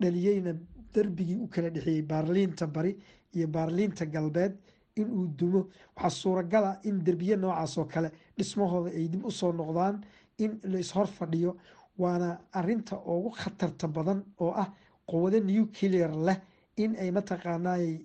dhaliyeyna 0.00 0.52
darbigii 0.94 1.36
u 1.44 1.46
kala 1.48 1.70
dhexeeyey 1.70 2.02
baarliinta 2.02 2.66
bari 2.66 2.92
iyo 3.36 3.46
baarliinta 3.48 4.04
galbeed 4.06 4.52
inuu 4.96 5.26
dumo. 5.38 5.60
Waxaa 5.96 6.10
suuragala 6.20 6.80
in 6.84 7.04
derbiye 7.04 7.36
noocaas 7.36 7.78
oo 7.78 7.84
kale 7.84 8.10
dhismahooda 8.36 8.90
ay 8.90 9.08
dib 9.08 9.24
u 9.24 9.30
soo 9.30 9.52
noqdaan 9.52 10.00
in 10.38 10.52
la 10.64 10.78
ishor 10.78 11.06
fadhiyo 11.06 11.56
waana 11.98 12.38
arinta 12.52 12.96
ugu 13.06 13.30
khatarta 13.30 13.86
badan 13.88 14.20
oo 14.40 14.50
ah 14.62 14.68
quwado 15.06 15.38
nuclear 15.40 16.10
leh 16.26 16.38
in 16.76 16.96
ay 17.02 17.10
mataqaanaay 17.10 18.00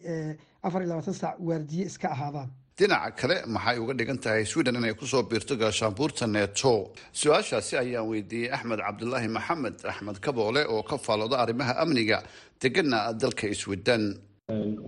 afar 0.65 0.79
iyo 0.82 0.89
labaatan 0.91 1.13
saac 1.22 1.36
waardiye 1.48 1.86
iska 1.91 2.08
ahaadaan. 2.15 2.50
Dhinaca 2.77 3.12
kale 3.20 3.36
maxay 3.55 3.77
uga 3.84 3.93
dhigan 4.00 4.17
tahay 4.24 4.46
sweden 4.51 4.75
inay 4.79 4.93
ku 5.00 5.05
soo 5.05 5.24
biirto 5.29 5.53
gaashaanbuurta 5.62 6.25
neto? 6.36 6.74
Su'aashaasi 7.20 7.74
ayaan 7.84 8.08
weydiiyey 8.12 8.50
axmed 8.55 8.79
cabdulaahi 8.86 9.27
maxamed 9.38 9.75
axmed 9.91 10.17
kaboole 10.25 10.62
oo 10.74 10.82
ka 10.89 10.98
faalooda 11.05 11.38
arrimaha 11.43 11.74
amniga. 11.84 12.20
Degana 12.62 13.00
dalka 13.22 13.46
sweden 13.62 14.03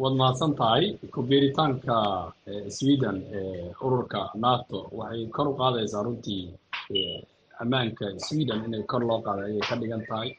waad 0.01 0.13
mahadsan 0.22 0.51
tahay 0.60 0.86
ku-biiritaanka 1.13 1.96
sweden 2.77 3.17
ee 3.39 3.70
ururka 3.86 4.22
nato. 4.44 4.79
Waxay 5.00 5.24
kor 5.36 5.48
u 5.51 5.53
qaadaysaa 5.62 6.03
runtii 6.08 6.44
ammaanka 7.62 8.05
sweden 8.27 8.60
inay 8.67 8.84
kor 8.91 9.01
loo 9.10 9.20
qaaday 9.25 9.46
ayay 9.51 9.63
ka 9.70 9.75
dhigan 9.82 10.03
tahay. 10.10 10.29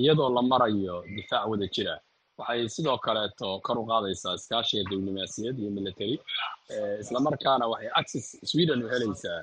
Iyadoo 0.00 0.28
la 0.36 0.42
marayo 0.42 0.96
difaac 1.16 1.44
wada 1.50 1.66
jira 1.74 1.94
waxay 2.40 2.60
sidoo 2.74 2.98
kaleeto 3.06 3.48
kor 3.66 3.76
u 3.82 3.84
qaadaysaa 3.90 4.34
iskaashiga 4.38 4.82
diblomaasiyad 4.92 5.56
iyo 5.62 5.70
military 5.78 6.16
islamarkaana 7.02 7.64
waxay 7.72 7.90
access 8.00 8.26
sweden 8.50 8.78
u 8.84 8.88
helaysaa 8.94 9.40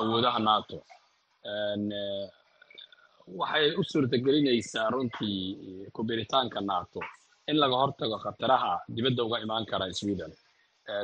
awoodaha 0.00 0.38
nato 0.48 0.78
waxay 3.40 3.66
u 3.80 3.82
suurtagelinaysaa 3.90 4.88
runtii 4.94 5.38
ku-biiritaanka 5.94 6.60
nato 6.70 7.00
in 7.50 7.56
laga 7.62 7.76
hortago 7.82 8.16
khataraha 8.24 8.72
dibadda 8.96 9.20
uga 9.26 9.38
imaan 9.44 9.64
kara 9.70 9.86
sweden 10.00 10.32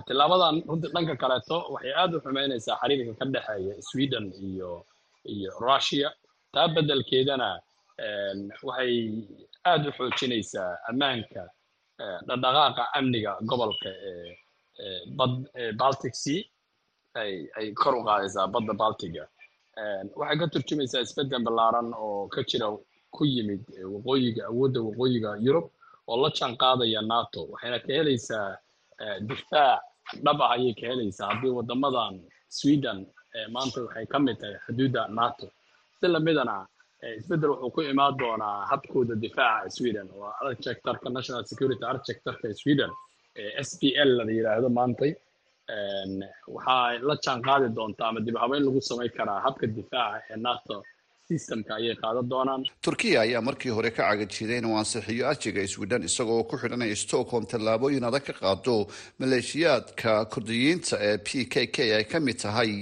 tilaabadan 0.06 0.56
runtii 0.68 0.90
dhanka 0.94 1.14
kaleeto 1.22 1.56
waxay 1.74 1.92
aada 2.00 2.14
u 2.16 2.20
xumeynaysaa 2.24 2.76
xiriirka 2.82 3.12
ka 3.20 3.24
dhexeeya 3.34 3.74
sweden 3.88 4.24
iyo 4.48 4.70
iyo 5.34 5.50
russia 5.68 6.08
taa 6.54 6.68
beddelkeedana 6.74 7.48
waxay 8.68 8.94
aada 9.68 9.88
u 9.88 9.92
xoojinaysaa 9.98 10.70
ammaanka 10.90 11.42
dhaqdhaqaaqa 12.28 12.82
amniga 12.98 13.32
gobolka 13.50 13.90
ee 14.08 14.36
bad 15.18 15.32
baltic 15.80 16.14
sea 16.24 16.42
ay 17.20 17.32
ay 17.58 17.66
kor 17.80 17.94
u 17.98 18.02
qaadaysaa 18.08 18.46
badda 18.54 18.72
baltiga. 18.82 19.24
Waxay 20.20 20.36
ka 20.40 20.46
turjumaysaa 20.52 21.00
isbeddel 21.06 21.42
ballaaran 21.46 21.88
oo 22.04 22.28
ka 22.34 22.40
jira 22.50 22.66
ku 23.14 23.22
yimid 23.34 23.62
waqooyiga 23.94 24.42
awoodda 24.50 24.80
waqooyiga 24.88 25.30
yurub 25.46 25.66
oo 26.10 26.16
la 26.22 26.28
jaan 26.38 26.52
qaadaya 26.62 27.00
nato 27.10 27.40
waxayna 27.52 27.78
ka 27.84 27.90
helaysaa 27.98 28.48
difaac 29.28 29.80
dhab 30.24 30.38
ah 30.44 30.50
ayay 30.56 30.72
ka 30.80 30.84
helaysaa 30.90 31.26
haddii 31.32 31.52
wadamadan 31.58 32.14
sweden 32.58 32.98
maanta 33.54 33.78
waxay 33.86 34.06
ka 34.12 34.18
mid 34.18 34.36
tahay 34.40 34.56
xuduudda 34.66 35.02
nato. 35.18 35.46
Si 36.00 36.06
lamidana 36.14 36.56
isbeddel 37.18 37.50
wuxuu 37.52 37.70
ku 37.74 37.80
imaan 37.92 38.14
doonaa 38.22 38.56
habkooda 38.70 39.14
difaaca 39.24 39.70
sweden 39.76 40.08
oo 40.16 40.28
architecturka 40.48 41.08
national 41.16 41.42
security 41.50 41.84
architecturka 41.92 42.46
sweden 42.62 42.90
s 43.68 43.70
p 43.80 43.82
l 44.08 44.10
la 44.18 44.24
yiraahdo 44.36 44.68
maantay 44.78 45.12
waxaa 46.54 46.98
la 47.08 47.14
jaan 47.24 47.40
qaadi 47.48 47.66
doontaa 47.78 48.08
ama 48.10 48.20
dib 48.26 48.36
habeyn 48.42 48.62
lagu 48.68 48.80
samayn 48.90 49.10
karaa 49.18 49.40
habka 49.46 49.66
difaaca 49.78 50.22
ee 50.32 50.36
nato 50.46 50.76
systemka 51.28 51.72
ayay 51.78 51.94
qaadan 52.02 52.26
doonaan 52.32 52.62
turkiya 52.86 53.18
ayaa 53.26 53.42
markii 53.48 53.72
hore 53.76 53.90
ka 53.96 54.02
cagajiday 54.10 54.58
inuu 54.62 54.76
ansixiyo 54.80 55.24
arjiga 55.32 55.60
sweden 55.74 56.02
isagoo 56.08 56.42
ku 56.50 56.54
xidhanaya 56.62 56.96
stockholm 57.04 57.44
tallaabooyin 57.52 58.04
adag 58.10 58.24
ka 58.28 58.34
qaado 58.42 58.76
maleeshiyaadka 59.20 60.10
kurdiyiinta 60.32 60.94
ee 61.08 61.16
p 61.26 61.28
k 61.52 61.54
k 61.74 61.76
ay 61.98 62.04
ka 62.12 62.18
mid 62.26 62.38
tahay 62.44 62.72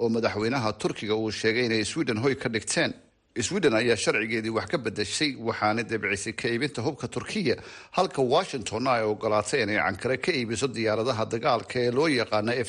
oo 0.00 0.08
madaxweynaha 0.16 0.70
turkiga 0.82 1.14
uu 1.22 1.30
sheegay 1.40 1.64
inay 1.68 1.84
sweden 1.92 2.18
hoy 2.24 2.34
ka 2.44 2.48
dhigteen 2.56 2.92
sweden 3.42 3.74
ayaa 3.74 3.96
sharcigeedii 3.96 4.50
wax 4.54 4.66
ka 4.70 4.78
bedeshay 4.78 5.34
waxaana 5.36 5.82
debcisay 5.82 6.32
ka 6.32 6.48
iibinta 6.48 6.82
hubka 6.82 7.08
turkiya. 7.08 7.56
Halka 7.90 8.22
washingtonna 8.22 8.90
ay 8.98 9.02
ogolaatay 9.02 9.62
inay 9.62 9.78
cankare 9.82 10.16
ka 10.22 10.30
iibiso 10.32 10.68
diyaaradaha 10.68 11.26
dagaalka 11.26 11.80
ee 11.82 11.90
loo 11.90 12.06
yaqaana 12.08 12.54
f 12.54 12.68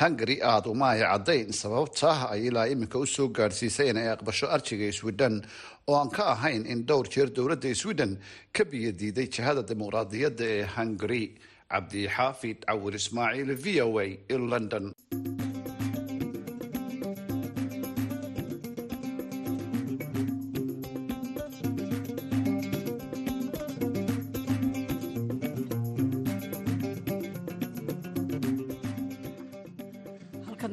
hungary 0.00 0.40
aada 0.40 0.70
uma 0.72 0.88
ay 0.96 1.00
caddayn 1.04 1.52
sababta 1.52 2.30
ay 2.32 2.46
ilaa 2.48 2.64
iminka 2.72 2.96
u 2.98 3.04
soo 3.06 3.28
gaadhsiisay 3.28 3.90
inay 3.92 4.08
aqbasho 4.08 4.48
arjiga 4.48 4.88
sweden 4.92 5.44
oo 5.86 5.96
aan 6.00 6.08
ka 6.08 6.32
ahayn 6.32 6.64
in 6.66 6.86
dhowr 6.88 7.04
jeer 7.12 7.28
dowladda 7.28 7.74
sweden 7.74 8.16
ka 8.56 8.64
biyadiiday 8.64 9.28
jihada 9.28 9.62
dimuqraadiyadda 9.62 10.44
ee 10.48 10.64
hungary. 10.64 11.36
Cabdixaafid 11.72 12.64
cawir 12.68 12.94
ismaaciil 12.96 13.52
v 13.64 13.80
o 13.84 14.00
a 14.00 14.16
london 14.52 14.92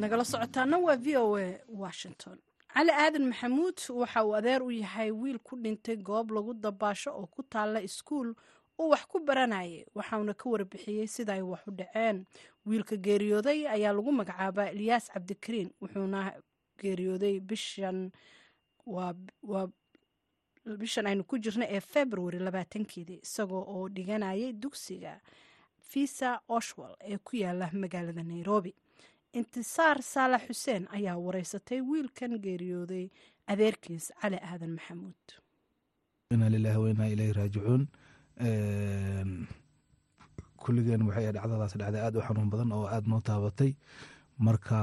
nagala 0.10 0.26
socotaana 0.26 0.78
waa 0.78 0.96
v 0.96 1.18
o 1.18 1.38
a 1.38 1.60
washington. 1.70 2.38
Cali 2.74 2.92
aadan 2.92 3.26
maxamuud 3.30 3.78
waxa 3.90 4.24
uu 4.26 4.36
adeer 4.36 4.64
u 4.64 4.72
yahay 4.72 5.12
wiil 5.12 5.40
ku 5.40 5.56
dhintay 5.56 5.96
goob 5.98 6.32
lagu 6.32 6.54
dabaasho 6.54 7.12
oo 7.14 7.28
ku 7.28 7.44
taalla 7.44 7.82
iskuul 7.82 8.34
uu 8.80 8.90
wax 8.90 9.06
ku 9.06 9.20
baranayay 9.20 9.86
waxauna 9.96 10.34
ka 10.34 10.50
warbixiyey 10.50 11.08
sida 11.08 11.34
ay 11.34 11.42
wax 11.42 11.62
u 11.68 11.72
dhaceen. 11.72 12.26
Wiilka 12.66 12.98
geeriyooday 12.98 13.68
ayaa 13.68 13.94
lagu 13.94 14.12
magacaabaa 14.12 14.72
ilyaas 14.74 15.10
cabdikariin 15.14 15.70
wuxuuna 15.82 16.34
geeriyooday 16.82 17.40
bishan 17.40 18.12
waa 18.86 19.14
bishan 20.78 21.06
aynu 21.08 21.24
ku 21.24 21.38
jirna 21.38 21.66
ee 21.70 21.80
february 21.82 22.40
labaatankeedii 22.40 23.20
isagoo 23.24 23.62
oo 23.68 23.90
dhiganayay 23.90 24.54
dugsiga 24.54 25.20
visa 25.94 26.40
oshwal 26.50 26.96
ee 27.02 27.18
ku 27.18 27.36
yaalla 27.36 27.70
magaalada 27.74 28.24
nairobi 28.24 28.76
intisaar 29.34 30.02
saalax 30.02 30.42
xuseen 30.48 30.88
ayaa 30.98 31.18
wareysatay 31.26 31.80
wiilkan 31.90 32.32
geeriyooday 32.46 33.06
adeerkiis 33.48 34.12
cali 34.22 34.38
aadan 34.52 34.72
maxamuud. 34.78 35.26
Inaa 36.34 36.50
lilahi 36.50 36.78
wainaa 36.84 37.10
ilayhi 37.14 37.34
raajicuun. 37.40 37.82
Kulligeen 40.64 41.02
waxay 41.08 41.32
dhacdadaas 41.34 41.74
dhacday 41.82 42.02
aad 42.06 42.16
u 42.18 42.22
xanuun 42.28 42.50
badan 42.54 42.72
oo 42.72 42.86
aad 42.88 43.06
noo 43.08 43.22
taabatay. 43.22 43.72
Marka 44.46 44.78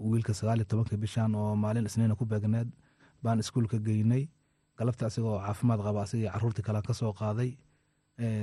wiilka 0.00 0.32
sagaal 0.34 0.58
iyo 0.60 0.64
tobanka 0.70 0.96
bishan 0.96 1.34
oo 1.34 1.54
maalin 1.56 1.86
isniina 1.86 2.16
ku 2.18 2.24
beegneed 2.26 2.68
baan 3.22 3.38
iskuulka 3.38 3.78
geynay. 3.78 4.28
Galabta 4.78 5.06
asigoo 5.06 5.38
caafimaad 5.46 5.80
qaba 5.86 6.02
asigii 6.02 6.30
caruurtii 6.34 6.62
kalean 6.66 6.82
ka 6.88 6.94
soo 6.94 7.12
qaaday. 7.20 7.50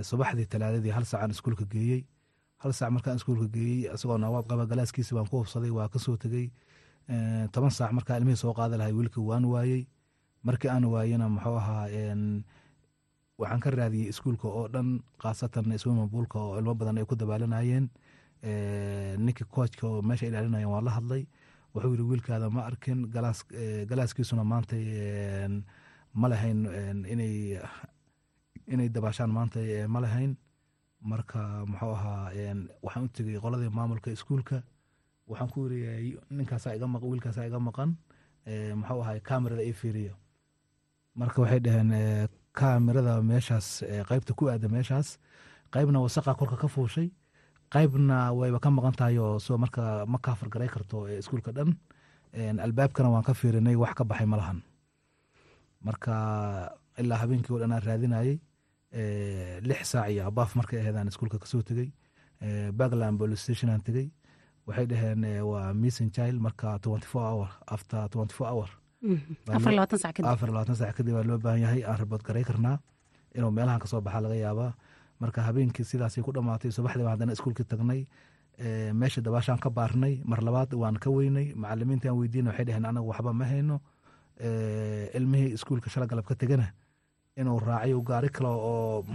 Subaxdii 0.09 0.45
talaadadii 0.53 0.91
hal 0.95 1.05
saacaan 1.05 1.31
iskuulka 1.35 1.65
geeyey 1.73 2.01
hal 2.63 2.71
saac 2.73 2.91
markaan 2.95 3.17
iskuulka 3.19 3.47
geeyey 3.55 3.89
asagoo 3.93 4.17
nawaad 4.17 4.45
qaba 4.49 4.65
galaaskiisi 4.71 5.15
baan 5.15 5.27
ku 5.29 5.41
hubsaday 5.43 5.69
waa 5.77 5.87
ka 5.93 5.99
soo 5.99 6.15
tegey. 6.17 6.47
Toban 7.51 7.71
saac 7.71 7.91
markaa 7.91 8.17
ilmihii 8.19 8.39
soo 8.43 8.53
qaada 8.53 8.77
lahay 8.77 8.93
wiilka 8.93 9.19
waan 9.21 9.45
waayey. 9.45 9.83
Markii 10.43 10.69
aan 10.71 10.85
waayena 10.93 11.29
muxuu 11.29 11.55
ahaa 11.61 11.87
waxaan 13.39 13.59
ka 13.63 13.69
raadiyey 13.71 14.09
iskuulka 14.11 14.47
oo 14.47 14.67
dhan 14.73 14.99
khaasatan 15.21 15.77
swimabuulka 15.81 16.39
oo 16.39 16.57
ilmo 16.59 16.73
badan 16.75 16.97
ay 16.97 17.05
ku 17.05 17.15
dabaalanayeen. 17.15 17.89
Ninkii 19.25 19.47
koojka 19.53 19.87
oo 19.87 20.01
meesha 20.01 20.27
ilaalinayeen 20.27 20.69
waan 20.73 20.85
la 20.85 20.91
hadlay. 20.91 21.23
Wuxuu 21.73 21.91
yiri 21.93 22.03
wiilkaada 22.03 22.49
ma 22.49 22.61
arkin 22.69 22.99
galaaskiisuna 23.89 24.43
maanta 24.43 24.75
ma 26.13 26.27
lahayn 26.29 26.59
inay 27.13 27.59
inay 28.73 28.89
dabaashaan 28.89 29.31
maanta 29.33 29.59
ma 29.89 29.99
lahayn 30.05 30.37
marka 31.11 31.39
muxuu 31.71 31.93
ahaa 31.97 32.31
waxaan 32.85 33.05
u 33.05 33.09
tegey 33.15 33.39
qoladii 33.43 33.69
maamulka 33.77 34.09
iskuulka. 34.11 34.57
Waxaan 35.29 35.49
ku 35.53 35.59
yiri 35.67 36.17
ninkaasaa 36.37 36.75
iga 36.77 36.87
maqan 36.87 37.09
wiilkaasaa 37.11 37.45
iga 37.49 37.59
maqan 37.59 37.89
muxuu 38.79 39.01
ahaa 39.03 39.19
kamerada 39.29 39.63
ii 39.69 39.73
fiiriyo. 39.81 40.15
Marka 41.15 41.41
waxay 41.41 41.59
dhaheen 41.65 41.91
kamerada 42.59 43.13
meeshaas 43.29 43.67
qaybta 44.09 44.31
ku 44.37 44.43
aada 44.49 44.67
meeshaas 44.75 45.07
qaybna 45.73 45.99
wasaqa 46.05 46.35
korka 46.39 46.57
ka 46.63 46.67
fuushay 46.67 47.07
qaybna 47.73 48.17
wayba 48.39 48.59
ka 48.63 48.69
maqan 48.77 48.93
tahay 48.99 49.17
oo 49.17 49.39
soo 49.45 49.57
marka 49.63 50.05
ma 50.11 50.17
kaafar 50.25 50.49
garay 50.53 50.67
karto 50.75 50.97
iskuulka 51.21 51.51
dhan. 51.57 51.69
Albaabkana 52.65 53.09
waan 53.13 53.23
ka 53.27 53.33
fiirinay 53.33 53.75
wax 53.75 53.93
ka 53.97 54.03
baxay 54.09 54.25
ma 54.31 54.37
lahan 54.41 54.59
marka 55.87 56.13
ilaa 57.01 57.17
habeenkii 57.21 57.53
o 57.55 57.59
dhan 57.59 57.71
aan 57.75 57.81
raadinayey 57.87 58.39
lix 59.69 59.81
saac 59.91 60.09
iyo 60.13 60.21
abaaf 60.29 60.55
markay 60.55 60.79
aheedaan 60.79 61.07
iskuulka 61.11 61.37
ka 61.39 61.45
soo 61.45 61.61
tegey 61.61 61.89
bagland 62.79 63.17
police 63.19 63.41
station 63.45 63.69
aan 63.73 63.81
tegey 63.87 64.07
waxay 64.67 64.85
dhaheen 64.91 65.21
waa 65.51 65.73
missing 65.73 66.09
child 66.15 66.37
marka 66.45 66.79
twenty 66.85 67.07
four 67.11 67.23
hour 67.31 67.49
after 67.75 67.99
twenty 68.13 68.33
four 68.37 68.47
hour 68.53 68.69
afar 70.33 70.49
labaatan 70.55 70.75
sac 70.75 70.95
kadib 70.97 71.13
waa 71.17 71.23
loo 71.29 71.37
baahan 71.37 71.61
yahay. 71.65 71.81
Aan 71.83 71.97
rabood 72.01 72.23
garay 72.27 72.43
karnaa 72.49 72.77
inuu 73.35 73.51
meelahan 73.51 73.79
ka 73.83 73.87
soo 73.91 74.01
baxaa 74.01 74.21
laga 74.25 74.35
yaabaa. 74.45 74.71
Marka 75.21 75.39
habeenkii 75.47 75.83
sidaasay 75.89 76.23
ku 76.23 76.31
dhamaatay 76.35 76.71
subaxdii 76.71 77.03
baan 77.03 77.13
haddana 77.15 77.33
iskuulkii 77.35 77.65
tagnay. 77.71 78.01
Meesha 78.99 79.21
dabaashaan 79.25 79.59
ka 79.63 79.69
baarnay. 79.77 80.13
Mar 80.31 80.39
labaad 80.47 80.71
waan 80.81 80.95
ka 81.03 81.09
weynay. 81.11 81.47
Macalimiinta 81.61 82.07
aan 82.09 82.17
weydiina 82.21 82.49
waxay 82.51 82.65
dhaheen 82.67 82.85
anagu 82.85 83.07
waxba 83.11 83.33
ma 83.39 83.45
hayno. 83.51 83.75
Ilmihii 85.17 85.53
iskuulka 85.57 85.89
shala 85.89 86.07
galab 86.07 86.25
ka 86.25 86.35
tegana 86.35 86.67
inuu 87.39 87.59
raacayo 87.59 88.01
gaari 88.01 88.29
kale 88.29 88.49
oo 88.49 89.05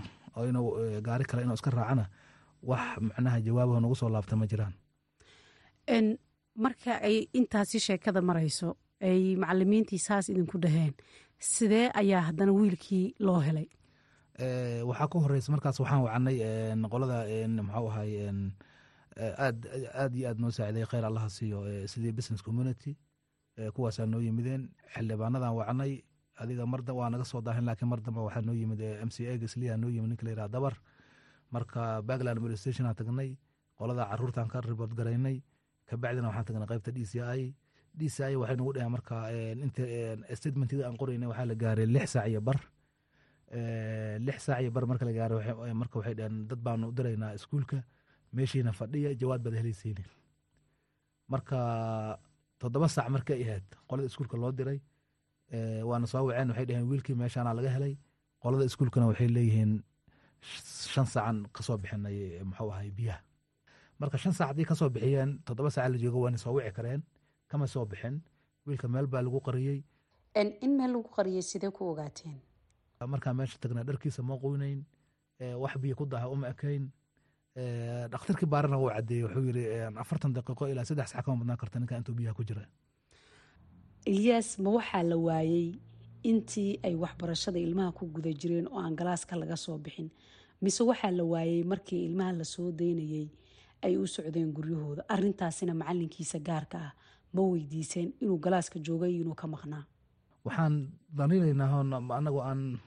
inuu 0.51 1.01
gaari 1.07 1.25
kale 1.25 1.43
inuu 1.43 1.55
iska 1.59 1.71
raacana 1.71 2.05
wax 2.63 2.99
macnaha 3.01 3.41
jawaabaha 3.47 3.81
nagu 3.81 3.95
soo 4.01 4.09
laabta 4.09 4.37
ma 4.37 4.47
jiraan. 4.51 4.75
Marka 6.59 6.99
ay 7.03 7.29
intaasi 7.39 7.79
sheekada 7.81 8.21
marayso 8.23 8.77
ay 9.01 9.37
macalimiintii 9.37 9.99
saas 9.99 10.29
idinku 10.29 10.59
dhaheen 10.59 10.95
sidee 11.39 11.87
ayaa 11.95 12.21
haddana 12.29 12.53
wiilkii 12.53 13.15
loo 13.27 13.41
helay? 13.41 13.69
Waxaa 14.89 15.09
ka 15.13 15.19
horeysa 15.23 15.53
markaas 15.55 15.79
waxaan 15.81 16.03
wacnay 16.07 16.37
qolada 16.93 17.19
muxuu 17.57 17.89
ahay 17.91 18.11
aad 19.39 19.59
aad 20.03 20.13
iyo 20.19 20.29
aad 20.31 20.39
noo 20.43 20.51
saaciday 20.51 20.85
kheyr 20.91 21.05
allaha 21.07 21.31
siiyo 21.31 21.59
sidii 21.87 22.13
business 22.13 22.43
community 22.43 22.97
kuwaasaa 23.75 24.07
noo 24.07 24.21
yimideen. 24.21 24.69
Xildhibaanadan 24.95 25.55
wacnay 25.55 26.03
adiga 26.43 26.65
mar 26.67 26.81
waa 26.99 27.11
naga 27.11 27.25
soo 27.25 27.41
daahin 27.41 27.65
laakiin 27.69 27.89
mar 27.93 28.01
dambe 28.01 28.21
waxaa 28.27 28.43
noo 28.47 28.55
yimid 28.61 28.81
m 28.81 29.11
c 29.11 29.27
a 29.31 29.37
gasliya 29.43 29.77
noo 29.77 29.91
yimid 29.95 30.09
ninka 30.11 30.25
la 30.27 30.31
yiraha 30.33 30.49
dabar. 30.49 30.75
Marka 31.55 32.03
bagland 32.09 32.39
police 32.41 32.61
station 32.61 32.87
aan 32.87 32.95
tagnay 32.95 33.31
qolada 33.79 34.05
caruurtaan 34.11 34.49
ka 34.53 34.61
report 34.61 34.93
garaynay 34.99 35.37
kabacdina 35.89 36.29
waxaan 36.29 36.45
tagnay 36.49 36.69
qaybta 36.71 36.91
d 36.97 37.05
c 37.05 37.15
i. 37.21 37.55
D 37.99 38.09
c 38.09 38.17
i 38.31 38.37
waxay 38.37 38.57
nagu 38.57 38.73
dhaheen 38.75 38.93
marka 38.97 39.17
inta 39.65 39.83
statementida 40.39 40.83
aan 40.87 40.97
qoraynay 41.01 41.29
waxaa 41.31 41.47
la 41.51 41.55
gaaray 41.63 41.87
lix 41.87 42.09
saac 42.15 42.27
iyo 42.31 42.41
bar. 42.49 42.59
Lix 44.27 44.39
saac 44.47 44.61
iyo 44.63 44.71
bar 44.71 44.85
marka 44.91 45.05
la 45.09 45.13
gaaray 45.19 45.73
marka 45.75 45.95
waxay 45.99 46.15
dhaheen 46.19 46.47
dad 46.51 46.61
baanu 46.67 46.89
u 46.89 46.93
diraynaa 46.93 47.33
iskuulka 47.39 47.79
meeshiina 48.37 48.73
fadhiya 48.73 49.15
jawaab 49.21 49.41
baad 49.45 49.55
helaysiinin. 49.61 50.05
Marka 51.33 51.59
toddoba 52.61 52.89
saac 52.89 53.09
markay 53.09 53.41
ahayd 53.45 53.67
qolada 53.89 54.07
iskuulka 54.11 54.37
loo 54.37 54.53
diray 54.53 54.79
waana 55.89 56.07
soo 56.07 56.25
waceen 56.27 56.49
waxay 56.51 56.67
dhaheen 56.67 56.89
wiilkii 56.91 57.15
meeshaana 57.15 57.55
laga 57.55 57.71
helay. 57.77 57.95
Qolada 58.43 58.65
iskuulkana 58.65 59.07
waxay 59.11 59.29
leeyihiin 59.29 59.73
shan 60.95 61.07
saacan 61.07 61.47
ka 61.53 61.63
soo 61.63 61.77
bixinay 61.79 62.43
muxuu 62.45 62.71
ahay 62.73 62.91
biyaha. 62.91 63.21
Marka 63.99 64.19
shan 64.19 64.33
saac 64.33 64.49
haddii 64.51 64.65
ka 64.71 64.75
soo 64.75 64.89
bixiyeen 64.95 65.31
toddoba 65.47 65.71
saac 65.71 65.91
la 65.93 65.99
joogo 65.99 66.21
waana 66.25 66.39
soo 66.39 66.53
wici 66.57 66.73
kareen 66.73 67.03
kama 67.49 67.67
soo 67.67 67.85
bixin. 67.87 68.21
Wiilka 68.67 68.89
meel 68.89 69.07
baa 69.07 69.23
lagu 69.23 69.41
qariyey. 69.41 69.83
In 70.65 70.73
meel 70.79 70.91
lagu 70.95 71.09
qariyey 71.17 71.43
sidee 71.43 71.71
ku 71.71 71.91
ogaateen? 71.91 72.39
Markaa 73.13 73.35
meesha 73.35 73.59
tagnaa 73.59 73.85
dharkiisa 73.89 74.23
ma 74.23 74.35
qoynayn 74.43 74.85
wax 75.63 75.75
biyo 75.83 75.95
ku 75.97 76.05
daha 76.07 76.29
uma 76.29 76.49
ekayn. 76.53 76.91
Dhakhtarkii 78.13 78.47
baarana 78.47 78.77
wuu 78.79 78.91
cadeeyey 78.95 79.25
wuxuu 79.25 79.45
yiri 79.49 79.65
afartan 80.03 80.33
daqiiqo 80.37 80.69
ilaa 80.71 80.85
saddex 80.85 81.11
sac 81.11 81.25
kama 81.25 81.37
badnaan 81.41 81.59
karta 81.59 81.79
ninka 81.81 81.97
intuu 81.97 82.15
biyaha 82.15 82.35
ku 82.35 82.45
jira 82.45 82.63
ilyaas 84.07 84.59
ma 84.59 84.71
waxaa 84.79 85.03
la 85.03 85.17
waayey 85.17 85.75
intii 86.23 86.81
ay 86.85 86.95
waxbarashada 86.95 87.59
ilmaha 87.59 87.93
ku 87.93 88.07
guda 88.07 88.31
jireen 88.33 88.67
oo 88.69 88.79
aan 88.81 88.97
galaaska 88.97 89.37
laga 89.37 89.57
soo 89.57 89.79
bixin. 89.79 90.11
Mise 90.63 90.83
waxaa 90.85 91.11
la 91.11 91.25
waayey 91.25 91.65
markii 91.65 92.05
ilmaha 92.09 92.33
la 92.33 92.45
soo 92.45 92.73
daynayey 92.73 93.29
ay 93.83 93.97
u 93.97 94.07
socdeen 94.07 94.53
guryahooda. 94.53 95.03
Arintaasina 95.09 95.75
macalinkiisa 95.75 96.39
gaarka 96.39 96.79
ah 96.79 96.93
ma 97.35 97.43
weydiiseen 97.43 98.13
inuu 98.21 98.39
galaaska 98.39 98.79
joogay 98.79 99.13
inuu 99.21 99.35
ka 99.35 99.47
maqnaa. 99.47 99.85
Waxaan 100.45 100.89
daninaynaa 101.17 101.81
anagu 102.19 102.41
aan 102.43 102.79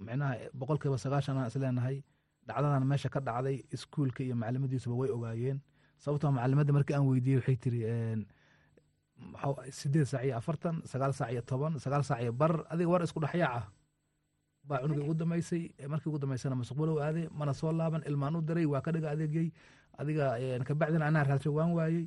micnaha 0.00 0.34
boqolkiiba 0.58 0.98
sagaashan 0.98 1.36
aan 1.38 1.48
isleenahay 1.50 1.96
dhacdadan 2.46 2.84
meesha 2.86 3.08
ka 3.08 3.20
dhacday 3.20 3.56
iskuulka 3.74 4.22
iyo 4.24 4.36
macalimadiisuba 4.36 4.94
way 5.00 5.10
ogaayeen. 5.10 5.58
Sababtoo 5.98 6.30
macalimadda 6.32 6.72
markii 6.72 6.94
aan 6.96 7.06
weydiiyey 7.10 7.38
waxay 7.40 7.56
tiri 7.56 7.80
sideed 9.78 10.06
saac 10.10 10.24
iyo 10.24 10.36
afartan 10.36 10.82
sagaal 10.92 11.12
saac 11.18 11.30
iyo 11.32 11.42
toban 11.42 11.78
sagaal 11.84 12.04
saac 12.04 12.20
iyo 12.22 12.32
bar 12.32 12.52
adiga 12.72 12.90
war 12.92 13.02
isku 13.02 13.20
dhexyaaca 13.20 13.62
baa 14.68 14.78
cunugii 14.82 15.02
ugu 15.04 15.14
dambeysay 15.14 15.62
markii 15.88 16.08
ugu 16.10 16.18
dambeysana 16.22 16.54
masuqbalow 16.60 16.98
aaday 17.06 17.26
mana 17.38 17.52
soo 17.54 17.72
laaban 17.72 18.02
ilmaan 18.08 18.36
u 18.36 18.40
diray 18.48 18.66
waa 18.72 18.80
ka 18.84 18.90
dhiga 18.92 19.08
adeegyey 19.14 19.48
adiga 20.00 20.24
kabacdina 20.68 21.06
anaa 21.06 21.24
raadsay 21.24 21.52
waan 21.52 21.72
waayey. 21.78 22.04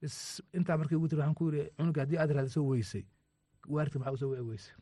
Bis 0.00 0.40
intaa 0.56 0.76
markii 0.80 0.96
ugu 0.96 1.08
tiri 1.08 1.20
waxaan 1.20 1.34
ku 1.38 1.44
yiri 1.52 1.62
cunuga 1.76 2.00
haddii 2.02 2.18
aad 2.18 2.30
raadisoo 2.36 2.64
weysay. 2.70 3.04
Waarti 3.68 3.98
maxaa 3.98 4.12
u 4.12 4.16
soo 4.16 4.30
wici 4.32 4.42
weysay? 4.50 4.74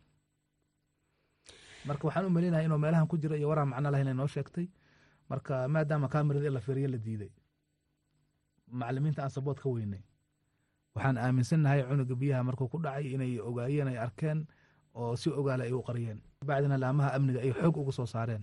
Marka 1.86 2.06
waxaan 2.06 2.26
u 2.26 2.30
malinahay 2.30 2.64
inuu 2.64 2.78
meelahan 2.78 3.06
ku 3.10 3.18
jira 3.18 3.36
iyo 3.36 3.48
waraan 3.50 3.68
macno 3.68 3.90
lahayn 3.90 4.14
noo 4.16 4.26
sheegtay. 4.26 4.66
Marka 5.30 5.68
maadaama 5.68 6.08
kamerada 6.08 6.46
in 6.46 6.54
la 6.54 6.60
fiiriyo 6.60 6.88
la 6.88 6.98
diiday. 6.98 7.30
Macalimiinta 8.70 9.22
aan 9.26 9.30
sabood 9.30 9.58
ka 9.60 9.68
weynay 9.68 10.02
waxaan 10.98 11.18
aaminsannahay 11.18 11.80
cunuga 11.88 12.14
biyaha 12.20 12.42
markuu 12.48 12.68
ku 12.72 12.78
dhacay 12.84 13.06
inay 13.14 13.38
ogaayeen 13.48 13.88
ay 13.92 13.98
arkeen 14.06 14.38
oo 14.94 15.16
si 15.16 15.30
ogaala 15.30 15.64
ay 15.64 15.72
u 15.72 15.82
qariyeen. 15.88 16.18
Bacdina 16.48 16.76
laamaha 16.82 17.14
amniga 17.16 17.40
ay 17.40 17.52
xoog 17.52 17.76
ugu 17.80 17.92
soo 17.92 18.06
saareen. 18.06 18.42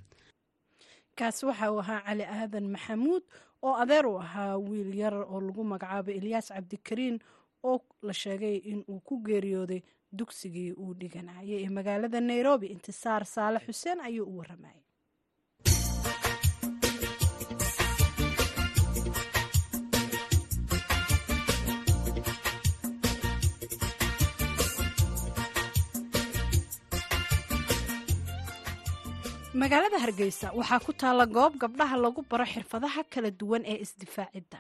Kaasi 1.18 1.46
waxa 1.46 1.72
uu 1.72 1.80
ahaa 1.84 2.02
cali 2.08 2.24
aadan 2.24 2.68
maxamuud 2.76 3.24
oo 3.66 3.76
adeer 3.84 4.06
u 4.08 4.16
ahaa 4.20 4.58
wiil 4.58 4.92
yar 5.02 5.14
oo 5.16 5.40
lagu 5.48 5.64
magacaabay 5.64 6.16
ilyaas 6.20 6.48
cabdikariin 6.56 7.20
oo 7.64 7.78
la 8.08 8.14
sheegay 8.14 8.56
in 8.72 8.80
uu 8.92 9.00
ku 9.08 9.20
geeriyooday 9.28 9.82
dugsigii 10.18 10.72
uu 10.82 10.94
dhiganayay 11.00 11.64
ee 11.66 11.70
magaalada 11.78 12.20
nairobi. 12.22 12.68
Intisaar 12.76 13.26
saale 13.26 13.60
xuseen 13.66 14.00
ayuu 14.08 14.28
u 14.32 14.38
waramayay 14.40 14.82
magaalada 29.62 29.98
hargeysa 30.04 30.48
waxaa 30.60 30.80
ku 30.86 30.92
taalla 31.02 31.26
goob 31.36 31.54
gabdhaha 31.62 31.96
lagu 32.06 32.22
baro 32.30 32.46
xirfadaha 32.54 33.02
kala 33.14 33.30
duwan 33.40 33.64
ee 33.72 33.78
isdifaacidda 33.86 34.60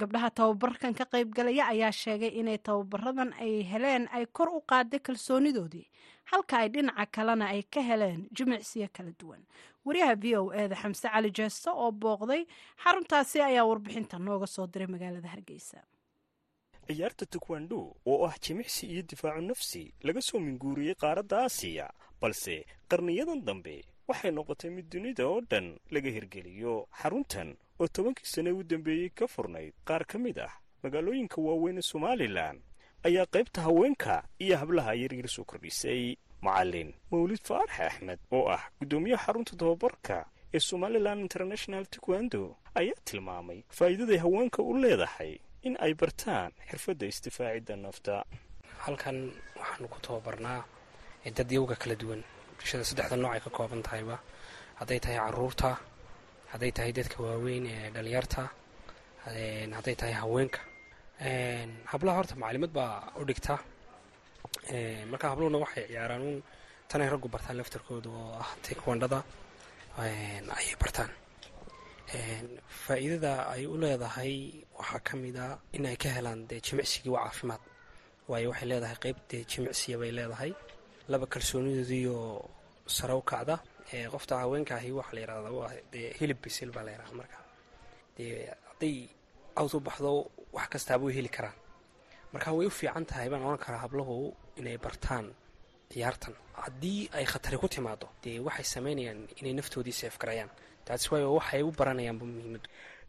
gabdhaha 0.00 0.28
tababarkan 0.38 0.94
ka 0.98 1.04
qaybgalaya 1.12 1.64
ayaa 1.72 1.92
sheegay 2.02 2.32
inay 2.40 2.58
tababaradan 2.58 3.30
ay 3.44 3.62
heleen 3.72 4.04
ay 4.16 4.24
kor 4.36 4.48
u 4.58 4.60
qaaday 4.70 5.00
kalsoonidoodii 5.06 5.86
halka 6.30 6.54
ay 6.62 6.68
dhinaca 6.74 7.06
kalena 7.14 7.46
ay 7.54 7.62
ka 7.72 7.80
heleen 7.88 8.20
jimicsiyo 8.36 8.88
kala 8.96 9.12
duwan. 9.20 9.42
Wariyaha 9.84 10.14
v 10.22 10.24
o 10.40 10.52
eda 10.52 10.74
xamse 10.82 11.06
cali 11.12 11.30
jeesto 11.30 11.70
oo 11.70 11.90
booqday 11.92 12.42
xaruntaasi 12.82 13.38
ayaa 13.40 13.64
warbixinta 13.70 14.18
nooga 14.18 14.46
soo 14.46 14.66
diray 14.66 14.88
magaalada 14.94 15.28
hargeysa. 15.28 15.78
Ciyaarta 16.88 17.26
tukwando 17.26 17.94
oo 18.06 18.24
ah 18.26 18.34
jimicsi 18.44 18.86
iyo 18.92 19.02
difaacu 19.02 19.40
nafsi 19.44 19.92
laga 20.02 20.20
soo 20.22 20.40
minguuriyey 20.40 20.94
qaaradda 21.02 21.36
aasiya 21.44 21.86
balse 22.20 22.64
qarniyadan 22.90 23.44
dambe 23.44 23.84
waxay 24.08 24.30
noqotay 24.30 24.70
mid 24.70 24.86
dunida 24.92 25.24
oo 25.26 25.40
dhan 25.50 25.66
laga 25.94 26.10
hirgeliyo. 26.16 26.74
Xaruntan 27.00 27.56
oo 27.80 27.86
tobankii 27.88 28.26
sane 28.32 28.50
u 28.52 28.62
dambeeyey 28.62 29.08
ka 29.18 29.26
furnayd 29.26 29.72
qaar 29.88 30.04
ka 30.06 30.18
mid 30.18 30.38
ah 30.38 30.52
magaalooyinka 30.82 31.38
waaweyn 31.46 31.78
ee 31.78 31.82
somalilan 31.92 32.56
ayaa 33.06 33.26
qaybta 33.34 33.60
haweenka 33.66 34.14
iyo 34.38 34.56
hablaha 34.56 34.94
yaryar 34.94 35.28
soo 35.28 35.44
kordhisay. 35.44 36.16
Macallin 36.44 36.92
mawlid 37.10 37.40
faarax 37.48 37.80
axmed 37.80 38.18
oo 38.32 38.48
ah 38.56 38.62
guddoomiyaha 38.80 39.24
xarunta 39.26 39.56
tababarka 39.56 40.26
ee 40.54 40.60
somalilan 40.60 41.18
international 41.26 41.84
tukwando 41.86 42.56
ayaa 42.74 43.00
tilmaamay 43.04 43.60
faa'iidaday 43.76 44.18
haweenka 44.24 44.60
u 44.62 44.72
leedahay 44.82 45.32
in 45.62 45.76
ay 45.80 45.94
bartaan 45.94 46.52
xirfadda 46.68 47.06
isdifaacidda 47.06 47.76
nafta. 47.76 48.24
Halkan 48.84 49.32
waxaanu 49.56 49.88
ku 49.88 49.98
tababarnaa 50.04 50.60
dad 51.36 51.50
yowga 51.56 51.76
kala 51.80 51.94
duwan 51.96 52.22
bulshada 52.64 52.84
saddexda 52.88 53.16
nooc 53.20 53.32
ay 53.36 53.40
ka 53.44 53.50
kooban 53.56 53.82
tahayba. 53.84 54.16
Hadday 54.80 54.98
tahay 55.04 55.18
carruurta 55.20 55.70
hadday 56.52 56.72
tahay 56.76 56.92
dadka 56.96 57.18
waaweyn 57.26 57.66
ee 57.68 57.90
dhalinyarta 57.94 58.42
hadday 59.76 59.94
tahay 60.00 60.14
haweenka. 60.20 60.60
Hablaha 61.92 62.16
horta 62.18 62.34
macalimad 62.42 62.72
baa 62.72 63.12
u 63.20 63.24
dhigta. 63.28 63.54
Marka 65.10 65.26
habluhuna 65.32 65.58
waxay 65.64 65.84
ciyaaraan 65.90 66.22
un 66.28 66.42
tanay 66.88 67.08
raggu 67.12 67.28
bartaan 67.34 67.56
laftarkooda 67.60 68.08
oo 68.08 68.32
ah 68.42 68.50
takwandhada 68.64 69.18
ayay 70.00 70.74
bartaan. 70.82 71.10
Faa'iidada 72.84 73.32
ay 73.54 73.66
u 73.66 73.76
leedahay 73.82 74.32
waxaa 74.78 75.00
ka 75.06 75.14
mid 75.16 75.36
a 75.36 75.58
in 75.76 75.84
ay 75.86 75.96
ka 75.96 76.08
helaan 76.16 76.46
dee 76.48 76.60
jimicsigii 76.66 77.12
waa 77.14 77.24
caafimaad. 77.28 77.60
Waayo 78.28 78.48
waxay 78.52 78.68
leedahay 78.72 78.96
qeyb 79.04 79.16
dee 79.30 79.44
jimicsiya 79.50 79.96
bay 80.00 80.10
leedahay 80.18 80.52
laba 81.08 81.26
kalsoonidoodiioo 81.26 82.50
sare 82.96 83.14
u 83.14 83.22
kacda. 83.22 83.56
Qofta 84.12 84.34
haweenkaahi 84.42 84.90
waxaa 84.98 85.14
la 85.16 85.20
yidhahdaa 85.20 85.52
waa 85.60 85.72
dee 85.92 86.08
hilib 86.20 86.38
bisil 86.42 86.70
baa 86.74 86.82
la 86.86 86.90
yidhahdaa 86.94 87.18
marka. 87.20 87.38
Dee 88.16 88.50
hadday 88.68 88.96
awd 89.60 89.72
u 89.76 89.80
baxdo 89.80 90.10
wax 90.56 90.68
kastaaba 90.72 91.04
way 91.06 91.14
heli 91.18 91.28
karaan 91.36 91.56
marka 92.32 92.52
way 92.56 92.66
u 92.66 92.70
fiican 92.70 93.04
tahay 93.10 93.28
baan 93.32 93.42
oran 93.48 93.58
karaa 93.64 93.82
hablahu 93.86 94.34
inay 94.60 94.78
bartaan 94.84 95.26
ciyaartan. 95.92 96.34
Haddii 96.64 97.08
ay 97.16 97.24
khatari 97.32 97.56
ku 97.62 97.68
timaado 97.68 98.08
dee 98.22 98.38
waxay 98.46 98.64
samaynayaan 98.74 99.20
inay 99.40 99.52
naftoodii 99.58 99.92
seef 100.00 100.18
garayaan 100.18 100.50
taasi 100.86 101.06
waayo 101.12 101.34
waxay 101.38 101.62
u 101.62 101.70
baranayaanba 101.78 102.24
muhiimaddu 102.26 102.68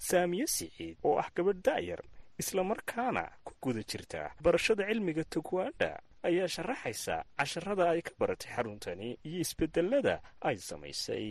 saamiye 0.09 0.45
siciid 0.47 0.97
oo 1.07 1.15
ah 1.21 1.27
gabadh 1.35 1.61
da'yar 1.67 2.01
islamarkaana 2.41 3.23
ku 3.45 3.51
guda 3.63 3.81
jirta 3.89 4.19
barashada 4.43 4.83
cilmiga 4.89 5.23
tugwaandha 5.33 5.89
ayaa 6.29 6.47
sharaxaysa 6.55 7.15
casharada 7.39 7.83
ay 7.93 8.01
ka 8.07 8.11
baratay 8.19 8.51
xaruntani 8.55 9.07
iyo 9.27 9.39
isbedelada 9.45 10.15
ay 10.47 10.57
samaysay. 10.69 11.25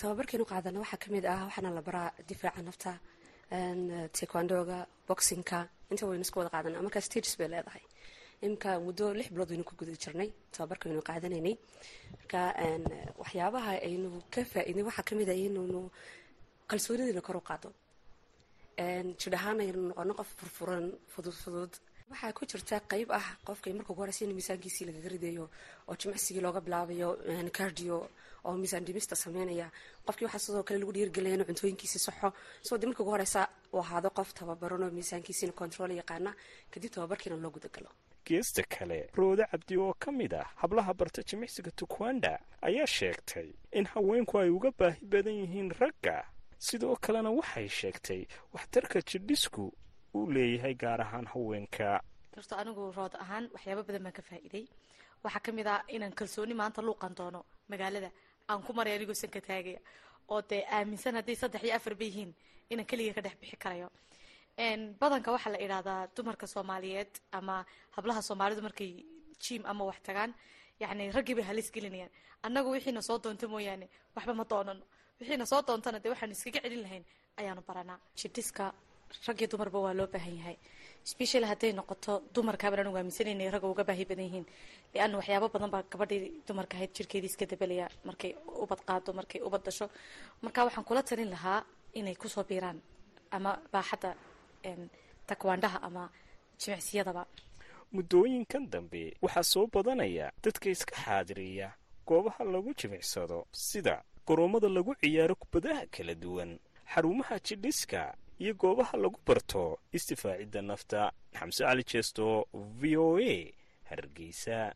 Tababarkeenu 0.00 0.44
qaadana 0.52 0.78
waxaa 0.82 1.00
ka 1.02 1.08
mid 1.14 1.24
ah 1.34 1.40
waxaana 1.48 1.70
la 1.76 1.82
baraa 1.88 2.10
difaaca 2.28 2.60
nafta 2.68 2.92
tekwandoga 4.18 4.78
boxinka 5.08 5.58
inta 5.90 6.04
waynu 6.08 6.24
isku 6.26 6.38
wada 6.38 6.50
qaadana 6.54 6.82
markaa 6.86 7.00
stages 7.08 7.34
bay 7.38 7.48
leedahay. 7.52 7.84
Imika 8.44 8.70
muddo 8.86 9.06
lix 9.18 9.28
bilood 9.32 9.50
waynu 9.52 9.64
ku 9.68 9.74
guda 9.80 9.92
jirnay 10.02 10.28
tababarka 10.54 10.84
waynu 10.88 11.02
qaadanaynay. 11.08 11.54
Marka 12.18 12.40
waxyaabaha 13.22 13.72
aynu 13.88 14.08
ka 14.34 14.40
faa-idnay 14.52 14.84
waxaa 14.88 15.06
ka 15.08 15.12
mid 15.18 15.28
ah 15.32 15.38
inaynu 15.46 15.80
kalsoonidiina 16.70 17.22
kor 17.26 17.36
u 17.36 17.42
qaado. 17.48 17.68
Jidh 19.20 19.36
ahaan 19.38 19.58
aynu 19.64 19.80
noqono 19.90 20.12
qof 20.18 20.28
furfuran 20.38 20.84
fudud 21.12 21.72
waxaa 22.14 22.32
ku 22.32 22.46
jirta 22.46 22.80
qeyb 22.90 23.10
ah 23.12 23.26
qofka 23.46 23.70
marka 23.74 23.90
ugu 23.92 24.00
horeysa 24.02 24.24
in 24.24 24.32
miisaankiisii 24.38 24.84
lagaga 24.88 25.08
ridayo 25.08 25.50
oo 25.88 25.94
jimicsigii 26.00 26.40
looga 26.46 26.60
bilaabayo 26.60 27.08
cardio 27.52 28.08
oo 28.44 28.54
miisaan 28.60 28.84
dhimista 28.84 29.16
sameynaya. 29.16 29.70
Qofkii 30.06 30.24
waxaa 30.26 30.38
sidoo 30.46 30.62
kale 30.62 30.78
lagu 30.80 30.92
dhiirgelaya 30.92 31.34
inuu 31.34 31.46
cuntooyinkiisii 31.48 31.98
saxo 32.06 32.32
soo 32.62 32.78
de 32.78 32.86
marka 32.86 33.02
ugu 33.02 33.10
horeysa 33.10 33.48
uu 33.72 33.78
ahaado 33.80 34.10
qof 34.10 34.34
tababaran 34.34 34.82
oo 34.82 34.90
miisaankiisiina 34.90 35.52
control 35.52 35.90
yaqaana 35.90 36.34
kadib 36.70 36.90
tababarkiina 36.90 37.36
loo 37.36 37.50
gudagalo 37.50 37.88
geesta 38.26 38.62
kale 38.62 39.08
roode 39.16 39.44
cabdi 39.50 39.76
oo 39.76 39.94
ka 39.98 40.12
mid 40.12 40.32
ah 40.34 40.46
hablaha 40.60 40.94
barta 40.94 41.22
jimicsiga 41.22 41.70
tukwanda 41.70 42.38
ayaa 42.62 42.86
sheegtay 42.86 43.48
in 43.72 43.84
haweenku 43.86 44.38
ay 44.38 44.50
uga 44.50 44.70
baahi 44.78 45.04
badan 45.06 45.34
yihiin 45.42 45.70
ragga. 45.80 46.24
Sidoo 46.58 46.96
kalena 46.96 47.30
waxay 47.30 47.68
sheegtay 47.68 48.22
waxtarka 48.52 49.00
jidhisku 49.02 49.72
uu 50.14 50.26
leeyahay 50.34 50.74
gaar 50.82 51.00
ahaan 51.00 51.26
haweenka. 51.32 52.00
Darto 52.34 52.54
anigu 52.60 52.92
rood 52.96 53.14
ahaan 53.24 53.44
waxyaaba 53.54 53.82
badan 53.88 54.02
baan 54.04 54.12
ka 54.18 54.22
faa'iiday. 54.28 54.64
Waxaa 55.24 55.40
ka 55.46 55.50
mid 55.52 55.66
ah 55.66 55.80
inaan 55.88 56.12
kalsooni 56.18 56.54
maanta 56.54 56.80
luuqan 56.82 57.14
doono 57.18 57.40
magaalada 57.70 58.10
aan 58.48 58.62
ku 58.66 58.72
maray 58.72 58.94
anigoo 58.96 59.14
sanka 59.22 59.40
taagaya 59.40 59.80
oo 60.32 60.40
dee 60.50 60.62
aaminsan 60.76 61.14
hadday 61.18 61.36
saddex 61.42 61.62
iyo 61.64 61.74
afar 61.76 61.94
ba 61.94 62.04
yihiin 62.04 62.32
inaan 62.70 62.86
keliga 62.90 63.12
ka 63.16 63.20
dhex 63.26 63.34
bixi 63.40 63.56
karayo. 63.56 63.88
Badanka 65.00 65.32
waxaa 65.32 65.52
la 65.52 65.58
idhahdaa 65.66 66.08
dumarka 66.16 66.46
soomaaliyeed 66.46 67.12
ama 67.32 67.64
hablaha 67.96 68.22
soomaalidu 68.22 68.62
markay 68.62 69.04
jim 69.44 69.62
ama 69.66 69.84
wax 69.84 69.98
tagaan. 70.02 70.34
Yacni 70.80 71.10
raggii 71.16 71.34
bay 71.34 71.44
halis 71.44 71.70
gelinayaan. 71.74 72.10
Annagu 72.42 72.70
wixiina 72.74 73.02
soo 73.02 73.18
doonto 73.18 73.48
mooyaane 73.48 73.86
waxba 74.16 74.34
ma 74.34 74.44
doonano 74.44 74.82
wixiina 75.20 75.46
soo 75.46 75.62
doontana 75.62 75.98
dee 76.02 76.10
waxaanu 76.12 76.32
iskaga 76.36 76.60
celin 76.64 76.82
lahayn 76.82 77.04
ayaanu 77.40 77.62
baranaa. 77.68 77.98
Jidhiska 78.18 78.64
rag 79.26 79.40
dumarba 79.50 79.78
waa 79.84 79.94
loo 79.98 80.06
baahan 80.06 80.36
yahay. 80.40 80.56
Specially 81.04 81.46
hadday 81.46 81.72
noqoto 81.72 82.12
dumarkaabaan 82.34 82.80
anigu 82.84 82.96
aaminsanan 82.98 83.32
inay 83.36 83.50
ragga 83.54 83.68
uga 83.68 83.84
baahi 83.84 84.04
badan 84.10 84.24
yihiin. 84.28 84.46
Lianna 84.94 85.16
waxyaabo 85.20 85.48
badan 85.54 85.70
baa 85.74 85.82
gabadhii 85.92 86.42
dumarka 86.48 86.74
ahayd 86.76 86.92
jirkeedii 86.96 87.30
iska 87.32 87.46
dabelaya 87.46 87.86
markay 88.08 88.32
ubad 88.64 88.80
qaado 88.88 89.10
markay 89.12 89.40
ubad 89.48 89.62
dasho 89.66 89.86
marka 90.42 90.64
waxaan 90.66 90.84
kula 90.88 91.02
talin 91.02 91.30
lahaa 91.34 91.60
inay 91.98 92.14
ku 92.16 92.28
soo 92.28 92.44
biiraan 92.48 92.78
ama 93.36 93.52
baaxadda 93.72 94.10
takwaandhaha 95.26 95.78
ama 95.82 96.08
jimicsiyadaba. 96.58 97.26
Muddooyinkan 97.92 98.70
dambe 98.72 99.02
waxaa 99.22 99.42
soo 99.52 99.66
badanaya 99.66 100.32
dadka 100.42 100.70
iska 100.70 100.94
xaadiriya 101.04 101.68
goobaha 102.06 102.44
lagu 102.44 102.72
jimicsado 102.80 103.46
sida 103.52 104.02
goroommada 104.26 104.68
lagu 104.68 104.94
ciyaaro 105.00 105.34
kubadaha 105.36 105.86
kala 105.94 106.14
duwan 106.14 106.58
xarumaha 106.94 107.36
jidhiska 107.46 108.14
iyo 108.38 108.54
goobaha 108.54 108.96
lagu 108.96 109.18
barto 109.26 109.78
istifaacidda 109.92 110.62
nafta 110.62 111.12
xamse 111.38 111.64
cali 111.64 111.82
jeesto 111.90 112.46
v 112.80 112.96
o 112.96 113.18
a 113.18 113.54
hargeysa. 113.90 114.74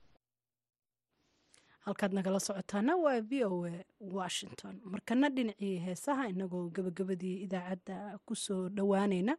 Halkaad 1.84 2.12
nagala 2.14 2.40
socotaana 2.40 2.96
waa 3.04 3.20
v 3.20 3.44
o 3.44 3.64
a 3.66 3.84
washington. 4.00 4.80
Markana 4.84 5.28
dhinacii 5.30 5.78
heesaha 5.84 6.28
inagoo 6.28 6.68
gabagabadii 6.70 7.36
idaacadda 7.44 8.18
ku 8.26 8.34
soo 8.36 8.68
dhowaanayna 8.68 9.36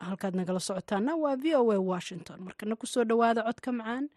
halkaad 0.00 0.34
nagala 0.40 0.60
socotaana 0.60 1.12
waa 1.16 1.36
v 1.36 1.54
o 1.54 1.72
a 1.72 1.78
washington. 1.92 2.40
Markana 2.40 2.76
ku 2.76 2.86
soo 2.86 3.04
dhowaada 3.04 3.42
codka 3.42 3.72
macaan 3.72 4.08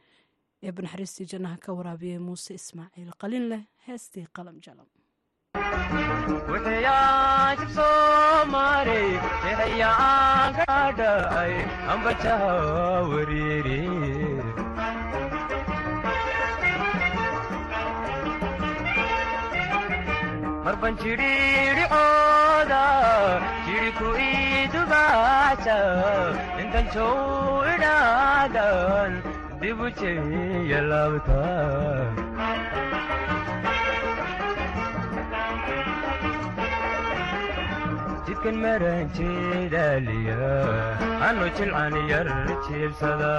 ee 0.63 0.71
banaxariistii 0.71 1.25
jannaha 1.31 1.57
ka 1.57 1.73
waraabiyey 1.73 2.19
muuse 2.19 2.53
ismaaciil 2.53 3.11
qalin 3.21 3.45
leh 3.51 3.61
heestii 3.87 4.27
qalam 4.35 4.57
jalam 4.65 4.87
marban 20.65 20.93
jidhiidhicooda 21.03 22.81
jidhiku 23.67 24.09
idugaasa 24.27 25.77
intan 26.63 26.85
jow 26.95 27.15
idhaadan 27.73 29.11
dibu 29.61 29.87
jeya 30.01 30.81
laabta 30.91 31.41
jidkan 38.41 38.57
maranjeedaaliya 38.57 40.49
anu 41.29 41.45
jilcan 41.57 41.93
yar 42.09 42.25
jiibsada 42.65 43.33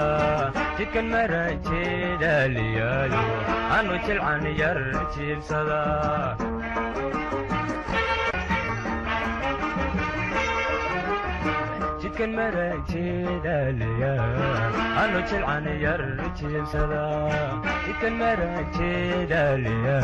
jidkan 0.79 1.07
maranjeedaaliyaayo 1.11 3.23
anu 3.79 3.99
jilcan 4.07 4.43
yar 4.61 4.79
jiibsada 5.15 5.81
jidkan 12.01 12.31
maranjeedaaliya 12.37 14.13
anu 15.03 15.19
jilcan 15.29 15.65
yar 15.85 16.01
jiibsada 16.39 17.03
jidkan 17.85 18.13
maranjeedaaliya 18.21 19.97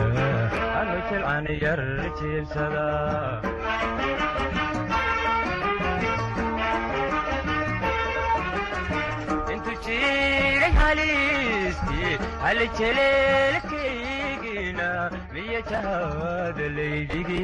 anu 0.82 0.98
jilcan 1.10 1.46
yar 1.66 1.82
jiibsada 2.20 2.88
jiray 10.90 10.90
haliistii 10.90 12.18
hal 12.42 12.60
jeleelkaygina 12.80 14.90
miya 15.34 15.62
jahaada 15.72 16.66
laydhigi 16.78 17.44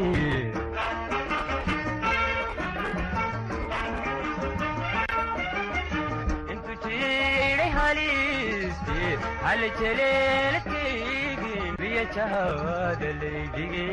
intu 6.53 6.73
jiray 6.85 7.69
haliistii 7.77 9.11
hal 9.45 9.61
jeleelkaygi 9.81 11.55
miya 11.81 12.05
jahaada 12.17 13.09
laydhigi 13.21 13.87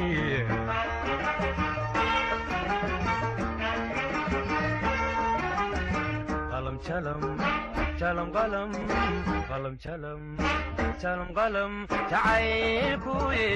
qalam 6.53 6.77
jalam 6.87 7.23
jalam 8.03 8.29
qalam 8.37 8.71
qalam 9.51 9.75
jalam 9.85 10.21
jalam 11.03 11.29
qalam 11.39 11.73
jacaylkuye 12.13 13.49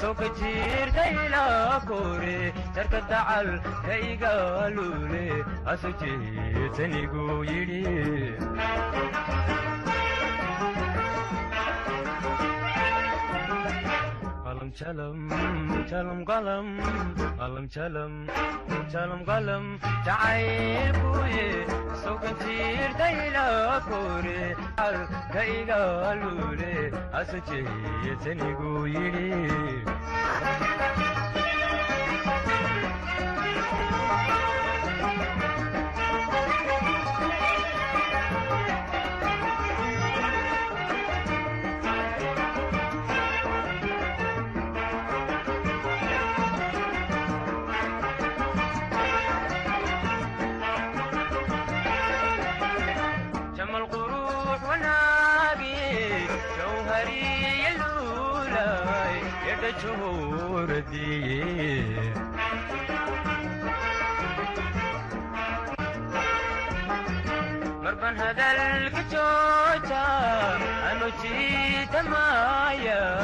soo 0.00 0.12
ka 0.20 0.28
jiirtayla 0.38 1.44
kore 1.90 2.38
jarka 2.76 3.00
dacal 3.10 3.48
ka 3.86 3.94
igaalule 4.12 5.26
asu 5.74 5.90
jeetanigu 6.02 7.26
yidhi 7.50 7.82
qalam 8.54 9.47
acaybue 14.68 15.08
جوهري 56.97 57.67
اللولاي 57.71 59.19
يد 59.47 59.63
جهور 59.83 60.79
دي 60.79 61.83
مربان 67.83 68.17
هذا 68.19 68.51
الكجوجة 68.77 70.05
أنو 70.91 71.07
جيت 71.21 71.95
مايا 71.95 73.23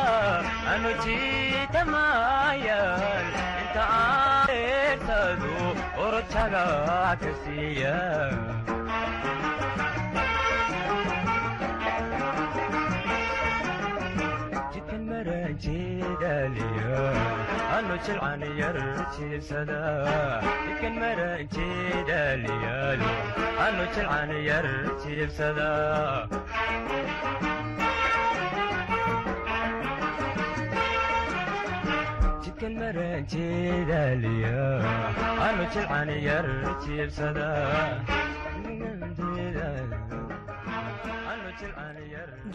jilcan 18.05 18.41
yar 18.59 18.77
jiibsada 19.15 19.79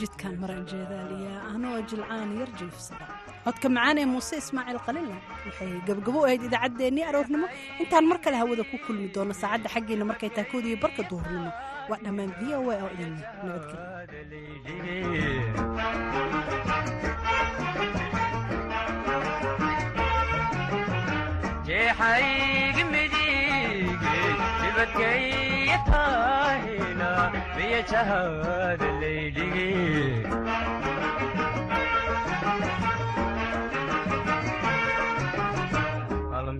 jidkan 0.00 0.34
maranjeedaaliya 0.42 1.34
anoo 1.54 1.78
jilcaan 1.90 2.30
yar 2.38 2.50
jiifsada 2.60 3.08
codka 3.44 3.68
macaan 3.76 3.98
muuse 4.12 4.34
ismaaciil 4.42 4.80
qalila 4.86 5.16
waxay 5.46 5.70
gabgabo 5.88 6.18
ahayd 6.26 6.42
idaacaddeenii 6.48 7.04
aroornimo. 7.10 7.46
Intaan 7.82 8.04
mar 8.10 8.18
kale 8.24 8.36
hawada 8.42 8.64
ku 8.70 8.76
kulmi 8.86 9.08
doono 9.14 9.34
saacadda 9.42 9.68
xaggeena 9.74 10.04
markay 10.10 10.30
taakood 10.36 10.64
iyo 10.68 10.76
barka 10.84 11.02
duhurnimo 11.10 11.50
waa 11.90 12.00
dhammaan 12.04 12.32
v 12.38 12.42
o 12.58 12.60
oo 12.70 12.88
idin 12.94 13.14
jeexaygi 21.66 22.82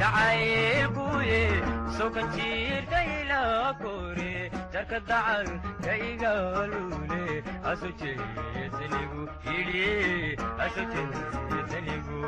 jacaylkuye 0.00 1.40
sokan 1.98 2.26
jiirtayla 2.36 3.40
kore 3.82 4.34
jarka 4.72 4.98
dacal 5.10 5.46
ka 5.84 5.94
igaalule 6.10 7.24
aso 7.70 7.88
jeetanigu 8.00 9.22
yidhi 9.48 10.36
aso 10.64 10.82
jeetanigu 10.92 12.18